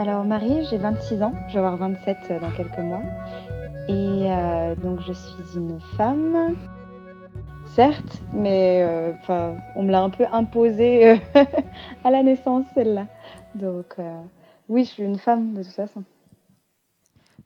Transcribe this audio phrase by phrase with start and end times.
[0.00, 3.02] Alors Marie, j'ai 26 ans, je vais avoir 27 dans quelques mois.
[3.86, 6.56] Et euh, donc je suis une femme,
[7.66, 9.12] certes, mais euh,
[9.76, 11.16] on me l'a un peu imposée euh,
[12.04, 13.08] à la naissance celle-là.
[13.54, 14.22] Donc euh,
[14.70, 16.02] oui, je suis une femme de toute façon.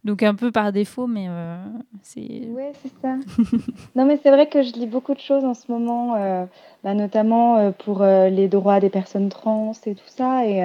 [0.05, 1.57] Donc un peu par défaut, mais euh,
[2.03, 2.47] c'est.
[2.49, 3.17] Ouais, c'est ça.
[3.95, 6.45] non, mais c'est vrai que je lis beaucoup de choses en ce moment, euh,
[6.83, 10.47] bah, notamment euh, pour les droits des personnes trans et tout ça.
[10.47, 10.63] Et,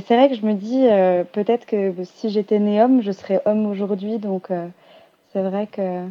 [0.00, 0.86] c'est vrai que je me dis,
[1.32, 4.18] peut-être que si j'étais née homme, je serais homme aujourd'hui.
[4.18, 4.48] Donc
[5.32, 6.06] c'est vrai que.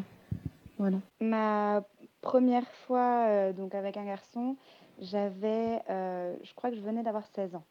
[0.80, 0.97] Voilà.
[1.22, 1.84] Ma
[2.22, 4.56] première fois donc avec un garçon,
[5.00, 5.81] j'avais.
[5.88, 7.64] je crois que je venais d'avoir 16 ans.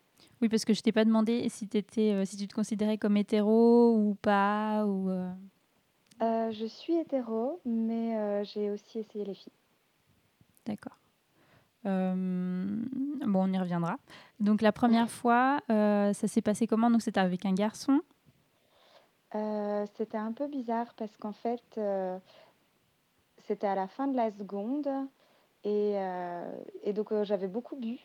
[0.42, 3.16] Oui, parce que je t'ai pas demandé si, t'étais, euh, si tu te considérais comme
[3.16, 4.84] hétéro ou pas.
[4.86, 5.30] Ou, euh,
[6.22, 9.52] Euh, je suis hétéro, mais j'ai aussi essayé les filles.
[10.66, 10.96] D'accord.
[11.84, 13.98] Bon, on y reviendra.
[14.40, 16.90] Donc la première fois, ça s'est passé comment?
[16.90, 18.00] Donc c'était avec un garçon?
[19.96, 21.80] C'était un peu bizarre parce qu'en fait,
[23.46, 24.88] c'était à la fin de la seconde
[25.64, 25.96] et,
[26.84, 27.98] et donc j'avais beaucoup bu.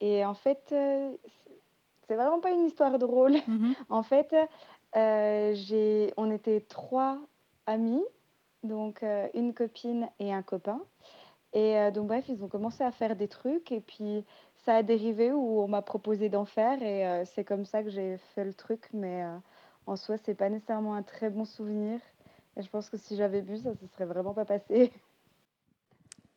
[0.00, 1.12] Et en fait, euh,
[2.06, 3.36] c'est vraiment pas une histoire drôle.
[3.46, 3.74] Mhm.
[3.90, 4.34] En fait,
[4.96, 7.18] euh, j'ai, on était trois
[7.66, 8.04] amis,
[8.62, 10.80] donc euh, une copine et un copain.
[11.54, 14.22] Et donc bref, ils ont commencé à faire des trucs et puis
[14.68, 17.88] ça a dérivé où on m'a proposé d'en faire et euh, c'est comme ça que
[17.88, 18.88] j'ai fait le truc.
[18.92, 19.34] Mais euh,
[19.86, 22.00] en soi, c'est pas nécessairement un très bon souvenir.
[22.56, 24.92] Et je pense que si j'avais bu, ça se serait vraiment pas passé.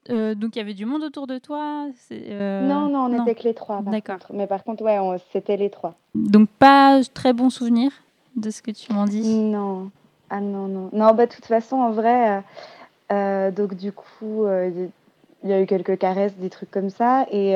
[0.10, 3.36] Euh, donc il y avait du monde autour de toi euh, non, non, on n'était
[3.36, 3.82] que les trois.
[3.84, 4.18] D'accord.
[4.34, 5.94] Mais par contre, ouais, on- c'était les trois.
[6.16, 7.92] Donc pas très bon souvenir
[8.36, 9.28] de ce que tu m'en dis?
[9.28, 9.92] Non,
[10.30, 10.90] ah non, non.
[10.92, 12.42] Non, bah, de toute façon, en vrai,
[13.12, 14.46] euh, donc du coup,
[15.44, 17.28] il y a eu quelques caresses, des trucs comme ça.
[17.32, 17.56] Et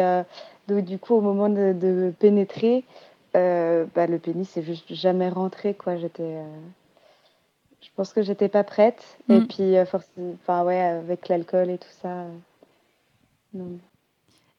[0.67, 2.83] donc du coup, au moment de, de pénétrer,
[3.33, 5.95] bah, le pénis c'est juste jamais rentré, quoi.
[5.97, 6.37] J'étais,
[7.85, 9.17] je pense que j'étais pas prête.
[9.29, 9.47] Et Mm.
[9.47, 9.85] puis, euh,
[10.41, 12.09] enfin ouais, avec l'alcool et tout ça.
[12.23, 12.29] euh,
[13.53, 13.77] non.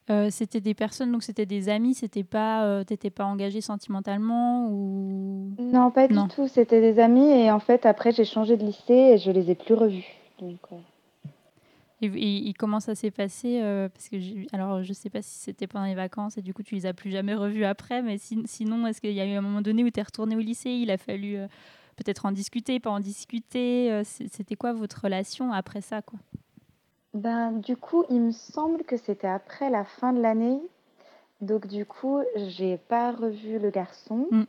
[0.09, 4.69] Euh, c'était des personnes, donc c'était des amis, c'était pas, euh, t'étais pas engagé sentimentalement
[4.71, 5.51] ou?
[5.59, 6.29] Non, pas du Non.
[6.29, 6.47] tout.
[6.47, 7.29] C'était des amis.
[7.29, 10.07] Et en fait, après, j'ai changé de lycée et je les ai plus revus.
[10.41, 10.77] Donc, euh,
[12.03, 13.59] et, et- et comment ça s'est passé
[13.93, 14.17] Parce que
[14.55, 16.93] alors je sais pas si c'était pendant les vacances et du coup tu les as
[16.93, 19.83] plus jamais revus après, mais si- sinon est-ce qu'il y a eu un moment donné
[19.83, 21.39] où tu es retourné au lycée Il a fallu
[21.97, 23.93] peut-être en discuter, pas en discuter.
[23.93, 26.19] euh, c'était quoi votre relation après ça quoi?
[27.15, 30.61] Ben, du coup, il me semble que c'était après la fin de l'année.
[31.41, 34.27] Donc, du coup, j'ai pas revu le garçon.
[34.31, 34.43] Mm.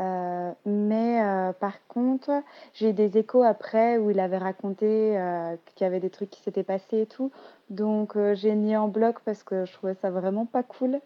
[0.00, 2.30] Euh, mais euh, par contre,
[2.72, 6.30] j'ai eu des échos après où il avait raconté euh, qu'il y avait des trucs
[6.30, 7.30] qui s'étaient passés et tout.
[7.68, 11.00] Donc, j'ai mis en bloc parce que je trouvais ça vraiment pas cool.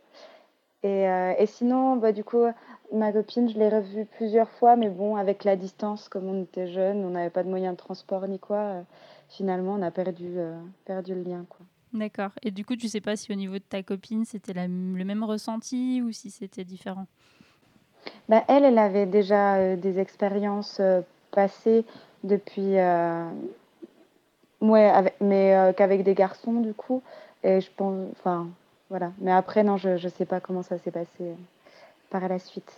[0.82, 2.44] Et, euh, et sinon, bah, du coup,
[2.92, 6.66] ma copine, je l'ai revue plusieurs fois, mais bon, avec la distance, comme on était
[6.68, 8.56] jeunes, on n'avait pas de moyen de transport ni quoi.
[8.58, 8.82] euh,
[9.28, 11.66] finalement, on a perdu, euh, perdu le lien, quoi.
[11.92, 12.30] D'accord.
[12.42, 14.68] Et du coup tu sais pas si au niveau de ta copine c'était le
[15.04, 17.06] même ressenti ou si c'était différent?
[18.28, 20.80] Bah, elle, elle avait déjà des expériences
[21.30, 21.84] passées
[22.22, 22.74] depuis,
[24.60, 27.02] ouais, avec- mais qu'avec des garçons, du coup.
[27.42, 28.48] Et je pense, enfin,
[28.90, 29.12] voilà.
[29.18, 31.34] Mais après, non, je ne sais pas comment ça s'est passé euh,
[32.10, 32.72] par la suite.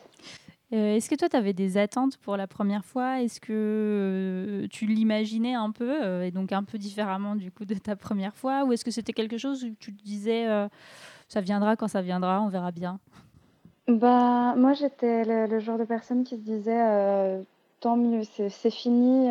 [0.75, 3.23] Euh, Est-ce que toi, tu avais des attentes pour la première fois?
[3.23, 7.65] Est-ce que euh, tu l'imaginais un peu, euh, et donc un peu différemment du coup
[7.65, 8.65] de ta première fois?
[8.65, 10.47] Ou est-ce que c'était quelque chose où tu te disais,
[11.29, 12.99] ça viendra quand ça viendra, on verra bien?
[13.87, 17.43] Bah, moi, j'étais le, le genre de personne qui se disait,
[17.81, 19.31] tant mieux, c'est fini.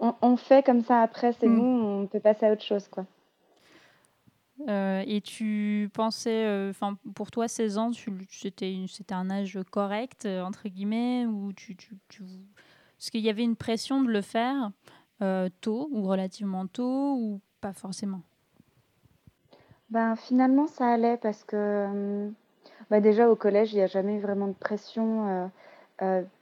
[0.00, 1.56] on, on fait comme ça après, c'est Mm.
[1.56, 3.04] bon, on peut passer à autre chose, quoi.
[4.68, 7.90] Euh, Et tu pensais, euh, enfin pour toi, 16 ans,
[8.30, 11.76] c'était un âge correct, euh, entre guillemets, ou tu.
[12.98, 14.70] Est-ce qu'il y avait une pression de le faire
[15.60, 18.22] tôt, ou relativement tôt, ou pas forcément?
[19.90, 22.28] Ben, finalement, ça allait parce que euh,
[22.90, 25.50] bah, déjà au collège, il n'y a jamais eu vraiment de pression.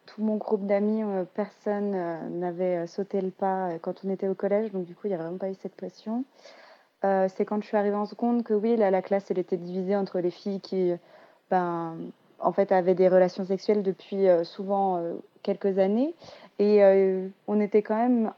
[0.06, 1.02] tout mon groupe d'amis,
[1.34, 1.92] personne
[2.40, 5.18] n'avait sauté le pas quand on était au collège, donc du coup, il n'y a
[5.18, 6.24] vraiment pas eu cette pression.
[7.04, 9.56] Euh, c'est quand je suis arrivée en seconde que oui, là, la classe, elle était
[9.56, 10.92] divisée entre les filles qui,
[11.50, 11.96] ben,
[12.40, 15.02] en fait, avait des relations sexuelles depuis souvent
[15.42, 16.14] quelques années.
[16.58, 16.82] Et
[17.46, 18.32] on était quand même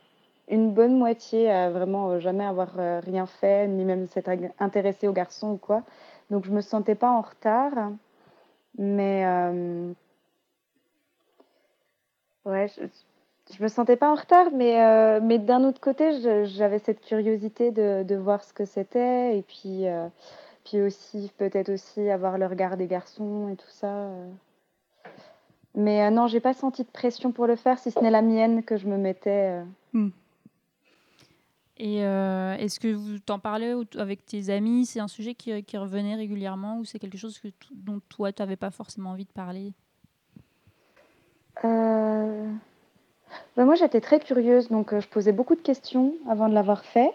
[0.49, 2.73] une bonne moitié à vraiment jamais avoir
[3.05, 5.83] rien fait, ni même s'être intéressé aux garçons ou quoi.
[6.31, 7.93] Donc je me sentais pas en retard.
[8.79, 9.25] Mais
[12.45, 12.83] ouais, je,
[13.55, 17.71] je me sentais pas en retard, mais, euh, mais d'un autre côté, j'avais cette curiosité
[17.71, 20.09] de, de, voir ce que c'était et puis, euh,
[20.65, 23.87] puis aussi peut-être aussi avoir le regard des garçons et tout ça.
[23.87, 24.31] Euh.
[25.75, 28.65] Mais non, j'ai pas senti de pression pour le faire, si ce n'est la mienne
[28.65, 29.61] que je me mettais.
[29.93, 30.09] Hmm.
[31.77, 34.87] Et est-ce que vous t'en parlez avec tes amis?
[34.87, 38.41] C'est un sujet qui, qui, revenait régulièrement ou c'est quelque chose que dont toi, tu
[38.41, 39.75] n'avais pas forcément envie de parler?
[43.57, 46.85] Bah, moi, j'étais très curieuse, donc euh, je posais beaucoup de questions avant de l'avoir
[46.85, 47.11] fait.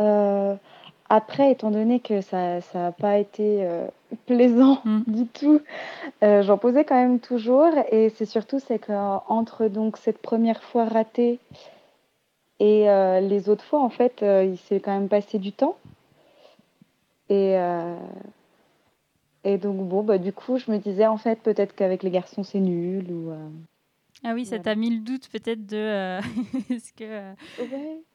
[0.00, 0.54] Euh,
[1.08, 3.86] après, étant donné que ça n'a pas été euh,
[4.26, 5.02] plaisant mm.
[5.06, 5.60] du tout,
[6.22, 7.72] j'en posais quand même toujours.
[7.90, 11.38] Et c'est surtout c'est qu'entre donc cette première fois ratée
[12.60, 12.84] et
[13.20, 15.76] les autres fois, en fait, il s'est quand même passé du temps.
[17.28, 17.56] Et,
[19.42, 22.44] et donc, bon, bah, du coup, je me disais, en fait, peut-être qu'avec les garçons,
[22.44, 23.10] c'est nul.
[23.10, 23.32] Ou,
[24.24, 26.20] ah oui, ça t'a mis le doute peut-être de euh,
[26.70, 27.34] est-ce que euh,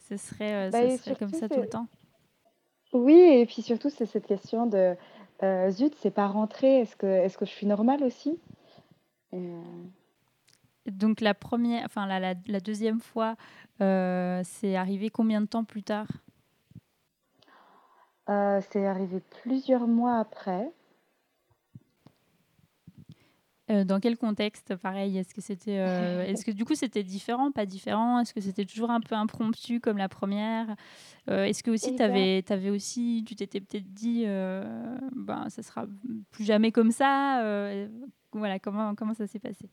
[0.09, 1.88] ce serait, euh, bah, serait comme ça tout le temps?
[2.94, 4.95] Oui, et puis surtout, c'est cette question de
[5.69, 8.39] zut, c'est pas rentré, est-ce que, est que je suis normale aussi?
[10.86, 13.36] Donc la première, enfin la, la, deuxième fois,
[13.80, 16.07] c'est arrivé combien de temps plus tard?
[18.27, 20.71] C'est arrivé plusieurs mois après.
[23.69, 27.52] Euh, dans quel contexte, pareil Est-ce que c'était, euh, est-ce que du coup c'était différent,
[27.52, 28.19] pas différent?
[28.19, 30.75] Est-ce que c'était toujours un peu impromptu comme la première?
[31.30, 34.25] Euh, Est-ce que aussi tu avais, avais, aussi, tu t'étais peut-être dit,
[35.16, 35.86] ben ça sera
[36.31, 37.42] plus jamais comme ça
[38.31, 39.69] Voilà, comment comment ça s'est passé?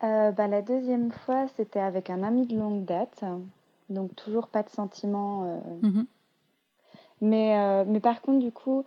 [0.00, 3.24] Bah, la deuxième fois, c'était avec un ami de longue date,
[3.88, 5.60] donc toujours pas de sentiment.
[5.82, 6.02] Mmh
[7.22, 8.86] mais, mais par contre, du coup,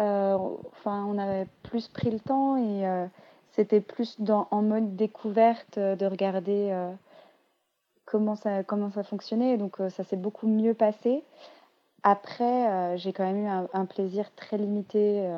[0.00, 0.38] euh,
[0.72, 3.06] enfin, on avait plus pris le temps et euh,
[3.52, 6.74] c'était plus en mode découverte euh, de regarder
[8.06, 9.58] comment, ça, comment ça fonctionnait.
[9.58, 11.22] Donc ça s'est beaucoup mieux passé.
[12.02, 15.28] Après, j'ai quand même eu un, plaisir très limité.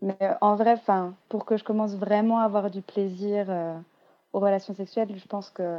[0.00, 3.46] mais en vrai, enfin, pour que je commence vraiment à avoir du plaisir
[4.32, 5.78] aux relations sexuelles, je pense que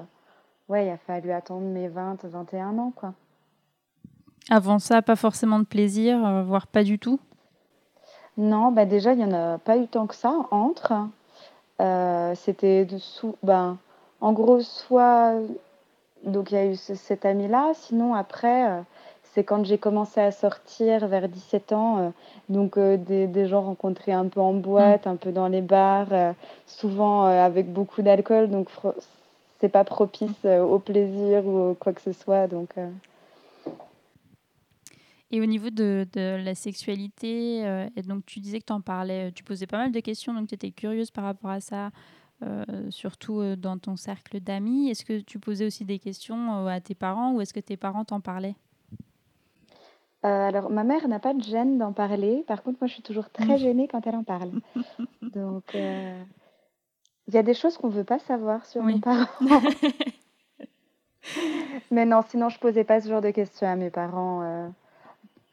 [0.70, 3.14] ouais, il a fallu attendre mes 20, 21 ans, quoi.
[4.50, 7.20] Avant ça, pas forcément de plaisir, voire pas du tout
[8.38, 10.94] Non, bah déjà, il n'y en a pas eu tant que ça entre.
[11.82, 12.88] Euh, c'était
[13.44, 13.78] ben,
[14.22, 15.34] en gros, soit.
[16.24, 17.74] Donc, il y a eu cet ami-là.
[17.76, 18.82] Sinon, après, euh,
[19.34, 22.14] c'est quand j'ai commencé à sortir vers 17 ans.
[22.50, 26.08] donc, des, des, gens rencontrés un peu en boîte, un peu dans les bars,
[26.68, 28.50] souvent avec beaucoup d'alcool.
[28.50, 28.70] Donc,
[29.60, 32.48] c'est pas propice au plaisir ou quoi que ce soit.
[32.48, 32.70] Donc.
[35.34, 38.82] Et au niveau de, de la sexualité, euh, et donc tu disais que tu en
[38.82, 41.90] parlais, tu posais pas mal de questions, donc tu étais curieuse par rapport à ça,
[42.44, 44.92] euh, surtout euh, dans ton cercle d'amis.
[44.92, 48.06] Est-ce que tu posais aussi des questions à tes parents ou est-ce que tes parents
[48.06, 48.54] t'en parlaient?
[50.22, 52.44] Alors, ma mère n'a pas de gêne d'en parler.
[52.48, 54.52] Par contre, moi, je suis toujours très gênée quand elle en parle.
[55.24, 59.26] Donc, il y a des choses qu'on ne veut pas savoir sur mes parents.
[61.90, 64.72] Mais non, sinon, je posais pas ce genre de questions à mes parents.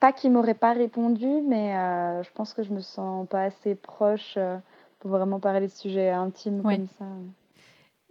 [0.00, 3.74] Pas qu'il m'aurait pas répondu, mais euh, je pense que je me sens pas assez
[3.74, 4.56] proche euh,
[4.98, 7.04] pour vraiment parler de sujets intimes comme ça.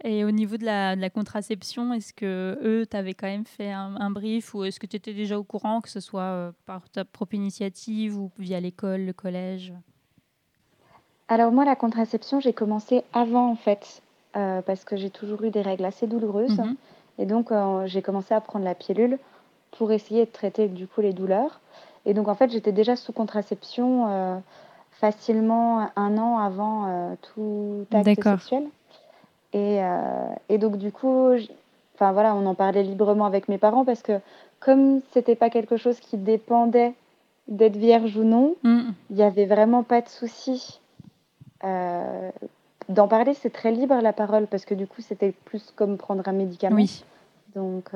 [0.04, 3.72] Et au niveau de la, de la contraception, est-ce que eux t'avaient quand même fait
[3.72, 6.88] un, brief ou est-ce que tu étais déjà au courant, que ce soit euh, par
[6.88, 9.74] ta propre initiative ou via l'école, le collège?
[11.26, 15.62] Alors moi, la contraception, j'ai commencé avant en fait, parce que j'ai toujours eu des
[15.62, 16.58] règles assez douloureuses.
[16.58, 16.76] Mhm.
[17.18, 17.50] Et donc,
[17.86, 19.18] j'ai commencé à prendre la pilule
[19.72, 21.60] pour essayer de traiter du coup les douleurs.
[22.06, 24.36] Et donc en fait, j'étais déjà sous contraception euh,
[24.92, 28.64] facilement un an avant euh, tout acte sexuel.
[29.52, 31.32] Et, euh, et, donc du coup,
[31.94, 34.20] enfin voilà, on en parlait librement avec mes parents parce que
[34.60, 36.94] comme c'était pas quelque chose qui dépendait
[37.48, 38.90] d'être vierge ou non, mm.
[39.10, 40.80] il n'y avait vraiment pas de souci.
[42.88, 46.26] D'en parler, c'est très libre la parole parce que du coup, c'était plus comme prendre
[46.26, 46.76] un médicament.
[46.76, 47.04] Oui.
[47.54, 47.90] Donc.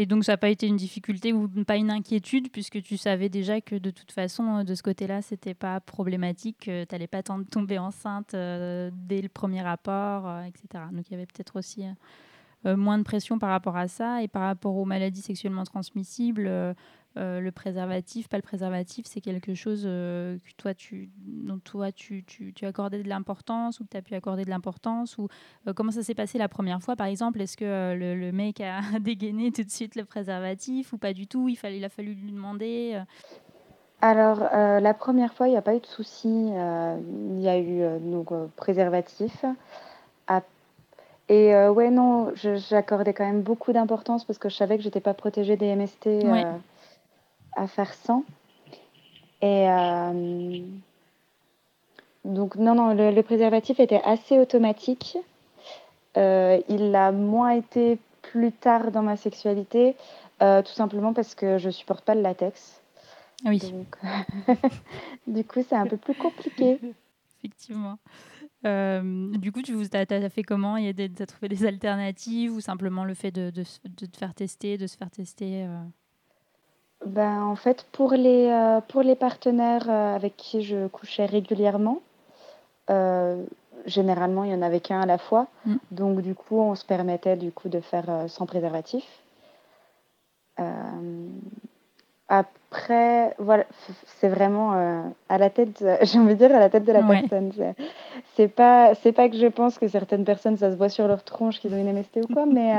[0.00, 3.28] Et donc, ça n'a pas été une difficulté ou pas une inquiétude, puisque tu savais
[3.28, 7.78] déjà que de toute façon, de ce côté-là, c'était pas problématique, tu n'allais pas tomber
[7.78, 10.84] enceinte euh, dès le premier rapport, euh, etc.
[10.92, 11.90] Donc, il y avait peut-être aussi euh,
[12.64, 14.22] moins de pression par rapport à ça.
[14.22, 16.74] Et par rapport aux maladies sexuellement transmissibles,
[17.18, 21.90] euh, le préservatif, pas le préservatif, c'est quelque chose euh, que toi, tu, dont toi,
[21.90, 25.26] tu, tu, tu accordais de l'importance ou que tu as pu accorder de l'importance ou
[25.66, 27.40] euh, comment ça s'est passé la première fois, par exemple?
[27.40, 31.26] Est-ce que le, le, mec a dégainé tout de suite le préservatif ou pas du
[31.26, 31.48] tout?
[31.48, 33.02] Il, fallait, il a fallu lui demander
[34.00, 36.28] Alors, la première fois, il n'y a pas eu de souci.
[36.28, 39.44] il y a eu donc préservatif.
[41.28, 45.14] Et ouais, non, j'accordais quand même beaucoup d'importance parce que je savais que j'étais pas
[45.14, 46.06] protégée des MST.
[46.24, 46.44] Ouais
[47.58, 48.24] à faire sans.
[49.42, 50.60] Et euh,
[52.24, 55.18] donc, non, non, le, préservatif était assez automatique.
[56.16, 59.96] Euh, il a moins été plus tard dans ma sexualité,
[60.42, 62.80] euh, tout simplement parce que je supporte pas le latex.
[63.44, 63.58] Oui.
[63.58, 63.96] Donc,
[65.26, 66.80] du coup, c'est un peu plus compliqué.
[67.38, 67.98] Effectivement.
[68.64, 70.76] Du coup, tu as, fait comment?
[70.76, 74.78] Tu as trouvé des alternatives ou simplement le fait de, de, de, te faire tester,
[74.78, 75.66] de se faire tester
[77.06, 82.00] ben, en fait, pour les, euh, pour les partenaires euh, avec qui je couchais régulièrement,
[82.90, 83.44] euh,
[83.86, 85.46] généralement, il y en avait qu'un à la fois.
[85.64, 85.76] Mm.
[85.92, 89.04] Donc, du coup, on se permettait du coup de faire sans préservatif.
[92.28, 93.64] Après, voilà,
[94.20, 94.72] c'est vraiment
[95.28, 97.52] à la tête, j'ai envie de dire à la tête de la personne.
[98.36, 101.24] C'est pas, c'est pas que je pense que certaines personnes, ça se voit sur leur
[101.24, 102.74] tronche qu'ils ont une MST ou quoi, mais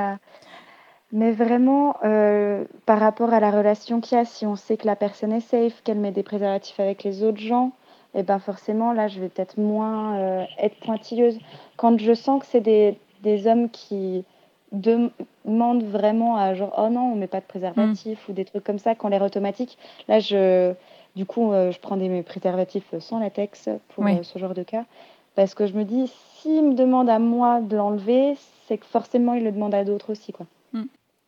[1.12, 4.86] mais vraiment, euh, par rapport à la relation qu'il y a, si on sait que
[4.86, 7.72] la personne est safe, qu'elle met des préservatifs avec les autres gens,
[8.16, 11.38] et eh ben forcément, là, je vais peut-être moins euh, être pointilleuse.
[11.78, 14.26] Quand je sens que c'est des, des hommes qui
[15.50, 18.80] demandent vraiment à genre, oh non, on met pas de préservatif ou des trucs comme
[18.80, 19.78] ça, quand l'air automatique,
[20.08, 20.74] là, je,
[21.16, 24.86] du coup, euh, je prends des préservatifs sans latex pour ce genre de cas.
[25.36, 28.36] Parce que je me dis, s'il me demande à moi de l'enlever,
[28.68, 30.46] c'est que forcément, il le demande à d'autres aussi, quoi.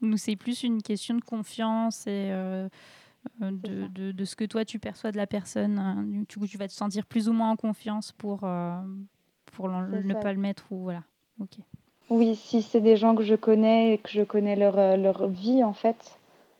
[0.01, 2.67] Nous, c'est plus une question de confiance et euh,
[3.41, 5.77] euh, de, de, ce que toi tu perçois de la personne.
[5.77, 6.03] Hein.
[6.27, 8.81] Du coup, tu vas te sentir plus ou moins en confiance pour, euh,
[9.53, 11.03] pour ne pas le mettre ou voilà.
[11.39, 11.59] Ok.
[12.11, 15.63] Oui, si c'est des gens que je connais et que je connais leur, leur vie
[15.63, 16.19] en fait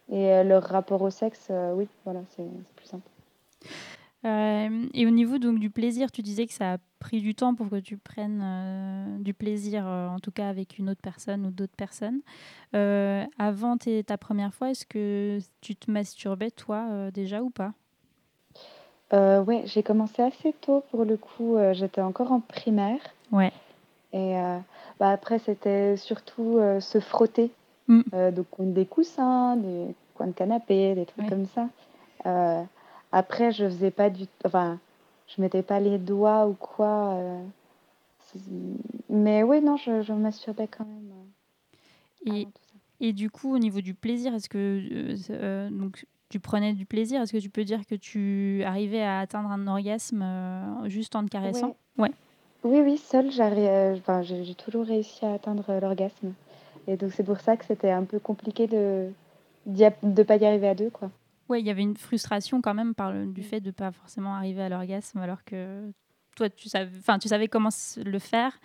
[0.09, 3.07] et leur rapport au sexe, oui, voilà, c'est plus simple.
[4.23, 7.55] Euh, et au niveau donc du plaisir, tu disais que ça a pris du temps
[7.55, 11.45] pour que tu prennes euh, du plaisir, euh, en tout cas avec une autre personne
[11.45, 12.21] ou d'autres personnes.
[13.39, 17.73] avant ta première fois, est-ce que tu te masturbais toi déjà ou pas?
[19.13, 21.57] Oui, j'ai commencé assez tôt pour le coup.
[21.73, 22.99] J'étais encore en primaire.
[23.31, 23.51] Ouais.
[24.13, 24.33] Et
[24.99, 27.51] bah, après, c'était surtout se frotter.
[27.87, 28.01] Mm.
[28.31, 31.67] donc des coussins, des coins de canapé, des trucs comme ça.
[33.11, 34.25] Après, je faisais pas du.
[34.45, 34.79] Enfin,
[35.27, 37.13] je mettais pas les doigts ou quoi.
[37.15, 37.43] Euh,
[39.09, 41.11] mais oui, non, je, je m'assurais quand même.
[42.27, 42.47] Euh, et,
[43.01, 47.21] et du coup, au niveau du plaisir, est-ce que euh, donc, tu prenais du plaisir?
[47.21, 50.23] Est-ce que tu peux dire que tu arrivais à atteindre un orgasme
[50.85, 51.75] juste en te caressant?
[51.97, 52.11] Ouais.
[52.63, 53.29] Oui, oui, seule,
[53.97, 56.33] enfin, j'ai toujours réussi à atteindre l'orgasme.
[56.87, 59.11] Et donc, c'est pour ça que c'était un peu compliqué de
[59.65, 61.09] ne de pas y arriver à deux, quoi.
[61.49, 63.91] Oui, il y avait une frustration quand même par le, du fait de ne pas
[63.91, 65.91] forcément arriver à l'orgasme, alors que
[66.35, 68.57] toi, tu savais, enfin, tu savais comment le faire,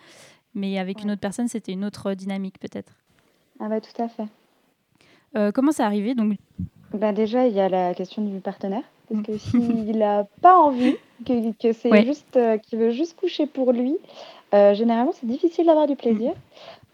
[0.53, 2.93] mais avec une autre personne, c'était une autre dynamique peut-être.
[3.59, 4.27] Ah bah tout à fait.
[5.35, 6.37] Euh, comment c'est arrivé donc?
[6.93, 8.83] Bah Déjà, il y a la question du partenaire.
[9.09, 13.47] Parce que s'il n'a pas envie, que, que c'est juste, euh, qu'il veut juste coucher
[13.47, 13.97] pour lui,
[14.53, 16.33] euh, généralement, c'est difficile d'avoir du plaisir.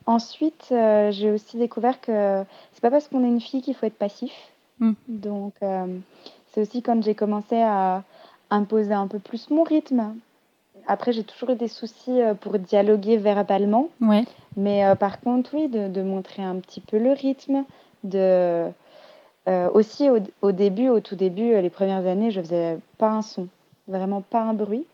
[0.05, 3.97] Ensuite, j'ai aussi découvert que c'est pas parce qu'on est une fille qu'il faut être
[3.97, 4.33] passif.
[4.79, 4.93] Mm.
[5.07, 5.85] Donc, euh,
[6.51, 8.03] c'est aussi quand j'ai commencé à
[8.49, 10.15] imposer un peu plus mon rythme.
[10.87, 13.89] Après, j'ai toujours eu des soucis euh, pour dialoguer verbalement.
[14.01, 14.25] Ouais.
[14.57, 17.63] Mais euh, par contre, oui, de, de, montrer un petit peu le rythme.
[18.03, 18.67] De,
[19.73, 23.47] aussi, au, au, début, au tout début, les premières années, je faisais pas un son,
[23.87, 24.85] vraiment pas un bruit.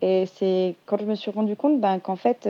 [0.00, 2.48] Et c'est quand je me suis rendu compte ben, qu'en fait,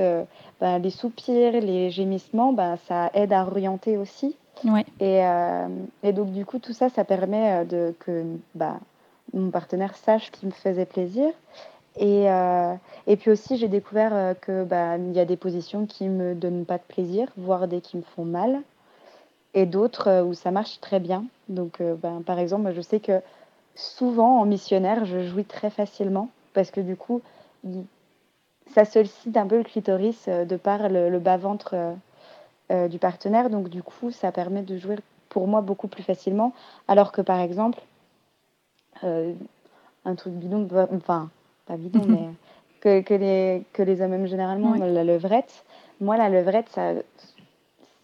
[0.61, 4.37] ben, les soupirs, les gémissements, ben, ça aide à orienter aussi.
[4.65, 4.85] Ouais.
[5.01, 5.69] Et, euh,
[6.03, 8.25] et, donc, du coup, tout ça, ça permet euh, de, que
[8.55, 8.79] bah,
[9.33, 11.29] mon partenaire sache qu'il me faisait plaisir.
[11.97, 12.75] Et, euh,
[13.07, 16.35] et puis aussi, j'ai découvert euh, que bah, il y a des positions qui me
[16.35, 18.61] donnent pas de plaisir, voire des qui me font mal,
[19.55, 21.25] et d'autres euh, où ça marche très bien.
[21.49, 23.21] Donc, bah, par exemple, je sais que
[23.79, 27.23] souvent en missionnaire, je jouis très facilement parce que du coup,
[28.75, 31.97] ça sollicite un peu le clitoris de par le, le bas-ventre
[32.71, 33.49] euh, du partenaire.
[33.49, 34.97] Donc, du coup, ça permet de jouer
[35.31, 36.53] pour moi beaucoup plus facilement.
[36.87, 37.81] Alors que, par exemple,
[39.05, 39.33] euh,
[40.05, 41.31] un truc bidon, enfin,
[41.65, 42.29] pas bidon, mais
[42.81, 45.65] que, que, les, que les hommes aiment généralement, la levrette.
[46.03, 46.93] Moi, la levrette, ça.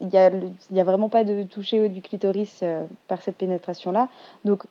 [0.00, 0.30] Il n'y a,
[0.70, 4.08] y a vraiment pas de toucher du clitoris euh, par cette pénétration-là.
[4.46, 4.64] Donc,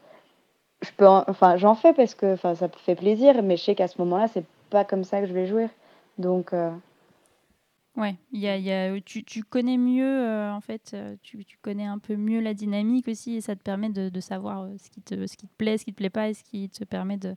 [1.00, 4.46] enfin, j'en fais parce que, ça fait plaisir, mais je sais qu'à ce moment-là, c'est
[4.70, 5.70] pas comme ça que je vais jouer.
[6.18, 6.72] Donc, euh,
[7.96, 12.16] Ouais, il y a, tu, connais mieux, euh, en fait, euh, tu, connais un peu
[12.16, 15.48] mieux la dynamique aussi et ça te permet de, savoir ce qui, te, ce qui
[15.48, 17.36] te plaît, ce qui te plaît pas et ce qui te permet de-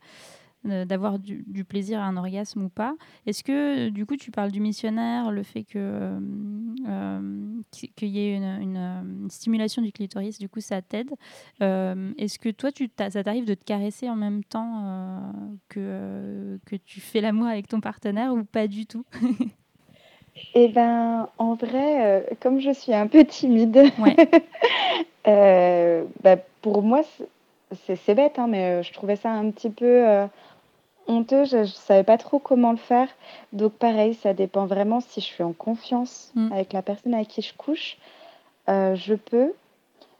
[0.84, 2.94] d'avoir du, du plaisir à un orgasme ou pas.
[3.26, 6.18] Est-ce que, euh, du coup, tu parles du missionnaire, le fait que euh,
[6.88, 7.20] euh,
[7.70, 11.10] qu'il y ait une, une, euh, une stimulation du clitoris, du coup, ça t'aide.
[11.62, 15.18] Euh, Est-ce que toi, tu, ça t'arrive de te caresser en même temps euh,
[15.68, 19.04] que, euh, que tu fais l'amour avec ton partenaire ou pas du tout?
[20.54, 24.16] Eh ben, en vrai, euh, comme je suis un peu timide, Ouais.
[25.28, 27.02] euh, bah, pour moi,
[27.86, 30.26] c'est- bête, hein, mais euh, je trouvais ça un petit peu euh,
[31.08, 31.44] honteux.
[31.44, 33.08] Je, je savais pas trop comment le faire.
[33.52, 36.52] Donc, pareil, ça dépend vraiment si je suis en confiance Mm.
[36.52, 37.96] avec la personne avec qui je couche.
[38.68, 39.52] euh, je peux,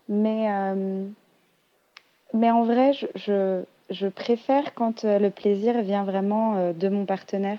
[0.09, 1.07] mais, euh,
[2.33, 7.05] mais en vrai, je, je, je préfère quand euh, le plaisir vient vraiment de mon
[7.07, 7.59] partenaire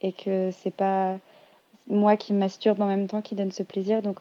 [0.00, 1.16] et que c'est pas
[1.88, 4.02] moi qui masturbe en même temps qui donne ce plaisir.
[4.02, 4.18] Donc,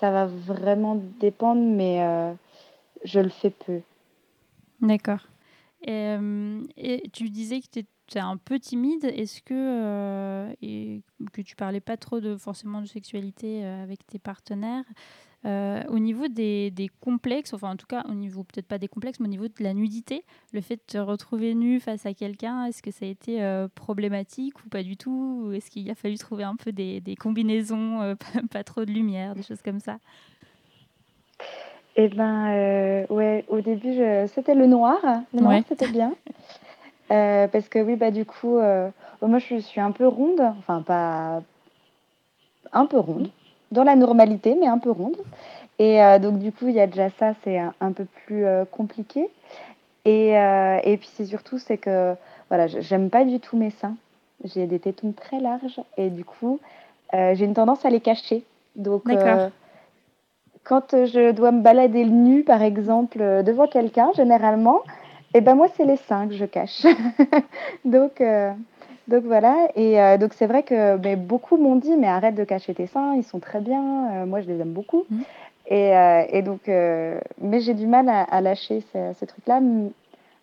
[0.00, 2.32] ça va vraiment dépendre, mais euh,
[3.04, 3.80] je le fais peu.
[4.80, 5.20] D'accord.
[5.86, 9.04] Et, tu disais que tu étais un peu timide.
[9.04, 11.02] Est-ce que, euh, et
[11.32, 14.84] que tu parlais pas trop de, forcément de sexualité euh, avec tes partenaires
[15.44, 18.88] Euh, Au niveau des, des complexes, enfin en tout cas au niveau, peut-être pas des
[18.88, 22.14] complexes, mais au niveau de la nudité, le fait de te retrouver nu face à
[22.14, 25.44] quelqu'un, est-ce que ça a été problématique ou pas du tout?
[25.44, 28.16] Ou est-ce qu'il a fallu trouver un peu des, des combinaisons,
[28.50, 29.98] pas trop de lumière, des choses comme ça?
[31.96, 34.98] Eh ben, euh, ouais, au début, je- c'était le noir.
[35.32, 35.64] Le noir, Ouais.
[35.68, 36.12] c'était bien.
[37.12, 38.88] Euh, parce que oui, bah du coup, euh,
[39.22, 40.40] moi, je suis un peu ronde.
[40.58, 41.40] Enfin, pas
[42.72, 43.28] un peu ronde.
[43.70, 45.16] Dans la normalité, mais un peu ronde.
[45.78, 48.44] Et euh, donc, du coup, il y a déjà ça, c'est un, un peu plus
[48.72, 49.28] compliqué.
[50.04, 52.14] Et, et puis, c'est surtout, c'est que,
[52.48, 53.94] voilà, je- j'aime pas du tout mes seins.
[54.44, 55.80] J'ai des tétons très larges.
[55.96, 56.58] Et du coup,
[57.12, 58.42] j'ai une tendance à les cacher.
[58.74, 59.50] Donc, D'accord.
[60.66, 64.80] Quand euh, je dois me balader nu, par exemple, euh, devant quelqu'un, généralement,
[65.34, 66.84] et ben moi, c'est les seins que je cache.
[67.84, 68.52] donc, euh,
[69.06, 69.54] donc voilà.
[69.76, 72.86] Et euh, donc c'est vrai que mais beaucoup m'ont dit, mais arrête de cacher tes
[72.86, 73.82] seins, ils sont très bien.
[74.12, 75.04] Euh, moi, je les aime beaucoup.
[75.10, 75.24] Mhm.
[75.68, 75.90] Et,
[76.30, 79.60] et donc, mais j'ai du mal à, à lâcher ce, ce truc-là.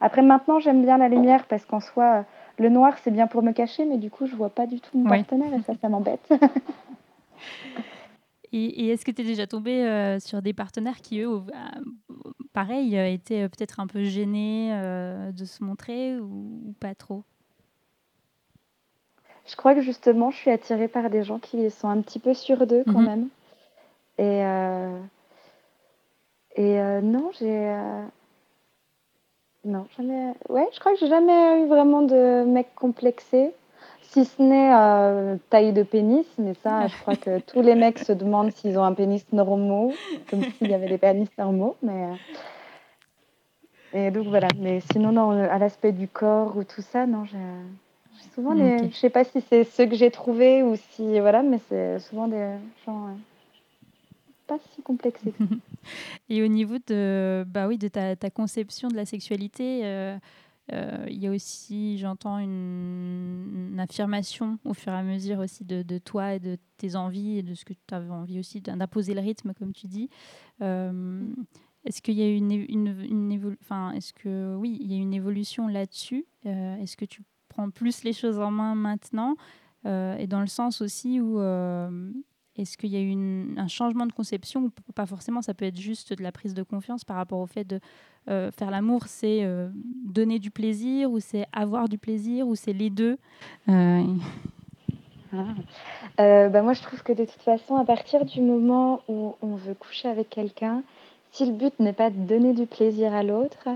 [0.02, 2.26] Après, maintenant, j'aime bien la lumière parce qu'en soi,
[2.60, 4.98] le noir, c'est bien pour me cacher, mais du coup, je vois pas du tout
[4.98, 6.30] mon partenaire et ça, ça m'embête.
[8.54, 11.42] Et, et est-ce que tu es déjà tombé euh, sur des partenaires qui, eux,
[12.54, 16.94] pareil, euh, étaient euh, peut-être un peu gênés euh, de se montrer ou, ou pas
[16.94, 17.24] trop?
[19.48, 22.36] Je crois que justement, je suis attirée par des gens qui sont un petit peu
[22.36, 23.06] sûrs d'eux quand Mhm.
[23.06, 23.30] même.
[24.20, 25.00] Et, euh,
[26.56, 27.76] et non, j'ai.
[29.66, 30.34] Non, jamais.
[30.50, 33.52] Ouais, je crois que j'ai jamais eu vraiment de mec complexé.
[34.14, 37.98] Si ce n'est euh, taille de pénis, mais ça, je crois que tous les mecs
[37.98, 39.92] se demandent s'ils ont un pénis normaux,
[40.30, 41.76] comme s'il y avait des pénis normaux.
[41.82, 42.06] Mais,
[43.96, 44.50] euh, Et donc voilà.
[44.60, 47.38] Mais sinon, non, à l'aspect du corps ou tout ça, non, j'ai.
[48.36, 48.52] Souvent.
[48.52, 48.92] Ok.
[48.92, 52.28] je sais pas si c'est ceux que j'ai trouvés ou si voilà, mais c'est souvent
[52.28, 52.52] des
[52.86, 53.14] gens euh,
[54.46, 55.34] pas si complexés.
[56.30, 60.18] Et au niveau de, bah oui, de ta, ta conception de la sexualité, euh,
[60.72, 66.34] il y a aussi, j'entends, une, affirmation au fur et à mesure aussi de, toi
[66.36, 69.22] et de tes envies et de ce que tu avais envie aussi d'im- d'imposer le
[69.22, 70.10] rythme, comme tu dis.
[70.62, 71.28] Euh,
[71.86, 75.68] est-ce qu'il y a une, une, enfin, est-ce que oui, il y a une évolution
[75.68, 76.26] là-dessus?
[76.46, 79.36] Euh, Est-ce que tu prends plus les choses en main maintenant?
[79.86, 82.12] Euh, Et dans le sens aussi où euh,
[82.56, 86.14] est-ce qu'il y a une- un changement de conception pas forcément Ça peut être juste
[86.14, 87.82] de la prise de confiance par rapport au fait de
[88.30, 89.68] euh, faire l'amour, c'est euh,
[90.06, 93.18] donner du plaisir ou c'est avoir du plaisir ou c'est les deux.
[93.70, 94.04] Euh,
[96.20, 99.56] Euh, bah, moi, je trouve que de toute façon, à partir du moment où on
[99.56, 100.84] veut coucher avec quelqu'un,
[101.32, 103.68] si le but n'est pas de donner du plaisir à l'autre,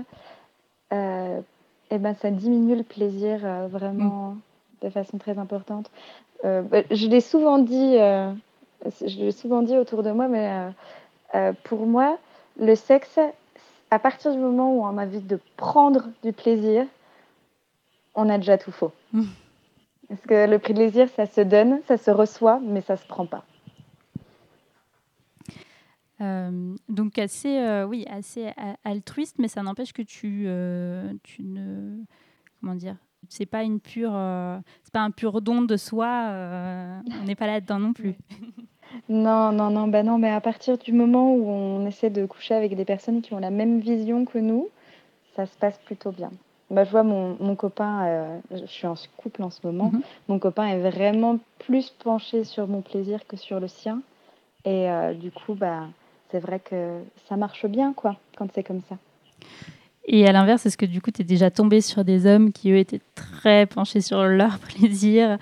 [0.92, 4.36] eh ben, ça diminue le plaisir vraiment
[4.82, 5.90] de façon très importante.
[6.44, 10.70] Bah, je l'ai souvent dit, je l'ai souvent dit autour de moi, mais
[11.64, 12.18] pour moi,
[12.60, 13.18] le sexe,
[13.90, 16.86] à partir du moment où on a envie de prendre du plaisir,
[18.14, 18.92] on a déjà tout faux.
[19.12, 19.24] Mm.
[20.08, 23.44] Parce que le plaisir, ça se donne, ça se reçoit, mais ça se prend pas.
[26.20, 28.50] Euh, donc assez, euh, oui, assez
[28.84, 31.98] altruiste, mais ça n'empêche que tu, euh, tu ne,
[32.60, 32.96] comment dire,
[33.28, 34.12] c'est pas une pure,
[34.82, 36.30] c'est pas un pur don de soi.
[37.20, 38.14] on n'est pas là-dedans non plus.
[39.08, 42.54] Non, non, non, bah non, mais à partir du moment où on essaie de coucher
[42.54, 44.68] avec des personnes qui ont la même vision que nous,
[45.34, 46.30] ça se passe plutôt bien.
[46.70, 50.02] Bah, je vois mon, mon copain, euh, je suis en couple en ce moment, Mhm.
[50.28, 54.02] mon copain est vraiment plus penché sur mon plaisir que sur le sien.
[54.66, 55.84] Et euh, du coup, bah,
[56.30, 58.98] c'est vrai que ça marche bien, quoi, quand c'est comme ça.
[60.04, 62.70] Et à l'inverse, est-ce que du coup, tu es déjà tombé sur des hommes qui,
[62.72, 65.38] eux, étaient très penchés sur leur plaisir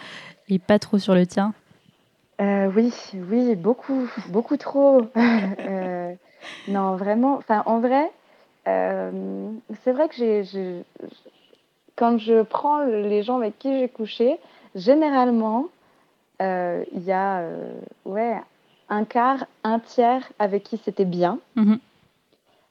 [0.48, 1.52] et pas trop sur le tien?
[2.40, 5.02] Euh, oui, oui, beaucoup, beaucoup trop.
[5.68, 6.14] Euh,
[6.68, 7.36] non, vraiment.
[7.36, 8.10] Enfin, en vrai,
[8.68, 9.50] euh,
[9.82, 10.84] c'est vrai que j'ai,
[11.96, 14.38] quand je prends les gens avec qui j'ai couché,
[14.74, 15.66] généralement,
[16.40, 17.72] il y a euh,
[18.04, 18.36] ouais,
[18.88, 21.38] un quart, un tiers avec qui c'était bien.
[21.56, 21.78] Mhm.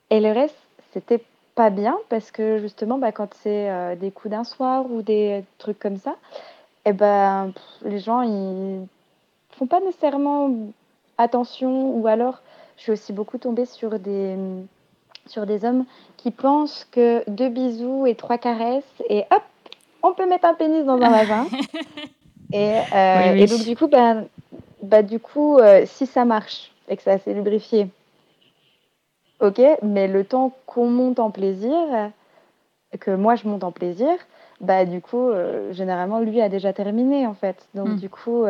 [0.09, 0.57] Et le reste,
[0.93, 1.23] c'était
[1.55, 5.79] pas bien parce que justement, bah, quand c'est des coups d'un soir ou des trucs
[5.79, 6.15] comme ça,
[6.85, 7.51] eh ben,
[7.83, 8.87] les gens, ils
[9.57, 10.49] font pas nécessairement
[11.17, 12.41] attention ou alors
[12.77, 14.35] je suis aussi beaucoup tombée sur des,
[15.27, 15.85] sur des hommes
[16.17, 19.43] qui pensent que deux bisous et trois caresses et hop,
[20.03, 21.47] on peut mettre un pénis dans un vagin.
[22.51, 23.43] et, euh, Oui, oui.
[23.43, 24.15] et donc du coup, bah,
[24.83, 27.87] bah, du coup euh, si ça marche et que c'est assez lubrifié,
[29.39, 31.73] ok, mais le temps qu'on monte en plaisir,
[32.99, 34.11] que moi je monte en plaisir,
[34.61, 37.67] bah du coup, euh, généralement lui a déjà terminé en fait.
[37.73, 37.95] Donc Mm.
[37.95, 38.45] du coup,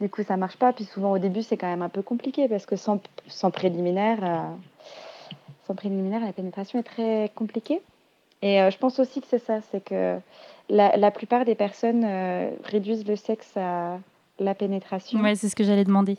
[0.00, 0.72] du coup ça marche pas.
[0.72, 4.18] Puis souvent au début c'est quand même un peu compliqué parce que sans, sans préliminaire,
[4.22, 4.54] euh,
[5.66, 7.80] sans préliminaire la pénétration est très compliquée.
[8.42, 10.18] Et euh, je pense aussi que c'est ça, c'est que
[10.68, 13.98] la, la plupart des personnes euh, réduisent le sexe à
[14.38, 15.20] la pénétration.
[15.20, 16.16] Ouais, c'est ce que j'allais demander.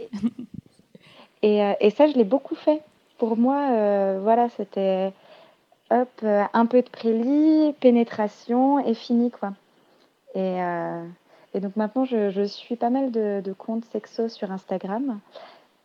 [1.44, 2.82] Et, et ça, je l'ai beaucoup fait.
[3.20, 5.13] Pour moi, voilà, c'était
[5.92, 9.54] hop, un peu de prélit, pénétration et fini, quoi.
[10.34, 10.58] Et,
[11.58, 15.20] et donc maintenant, je, je suis pas mal de, de comptes sexo sur Instagram.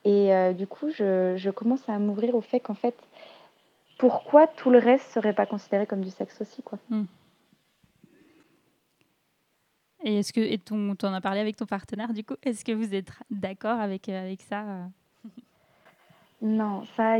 [0.04, 2.94] Et euh, du coup, je, je commence à m'ouvrir au fait qu'en fait,
[3.98, 6.78] pourquoi tout le reste serait pas considéré comme du sexe aussi, quoi.
[10.04, 12.34] Et est-ce que et ton, t'en as parlé avec ton partenaire du coup?
[12.42, 14.84] Est-ce que vous êtes d'accord avec, euh, avec ça euh?
[16.42, 17.16] Non, ça,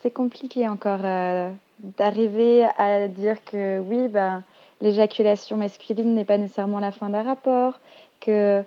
[0.00, 4.42] c'est compliqué encore euh, d'arriver à dire que oui, ben,
[4.80, 7.80] l'éjaculation masculine n'est pas nécessairement la fin d'un rapport,
[8.20, 8.62] que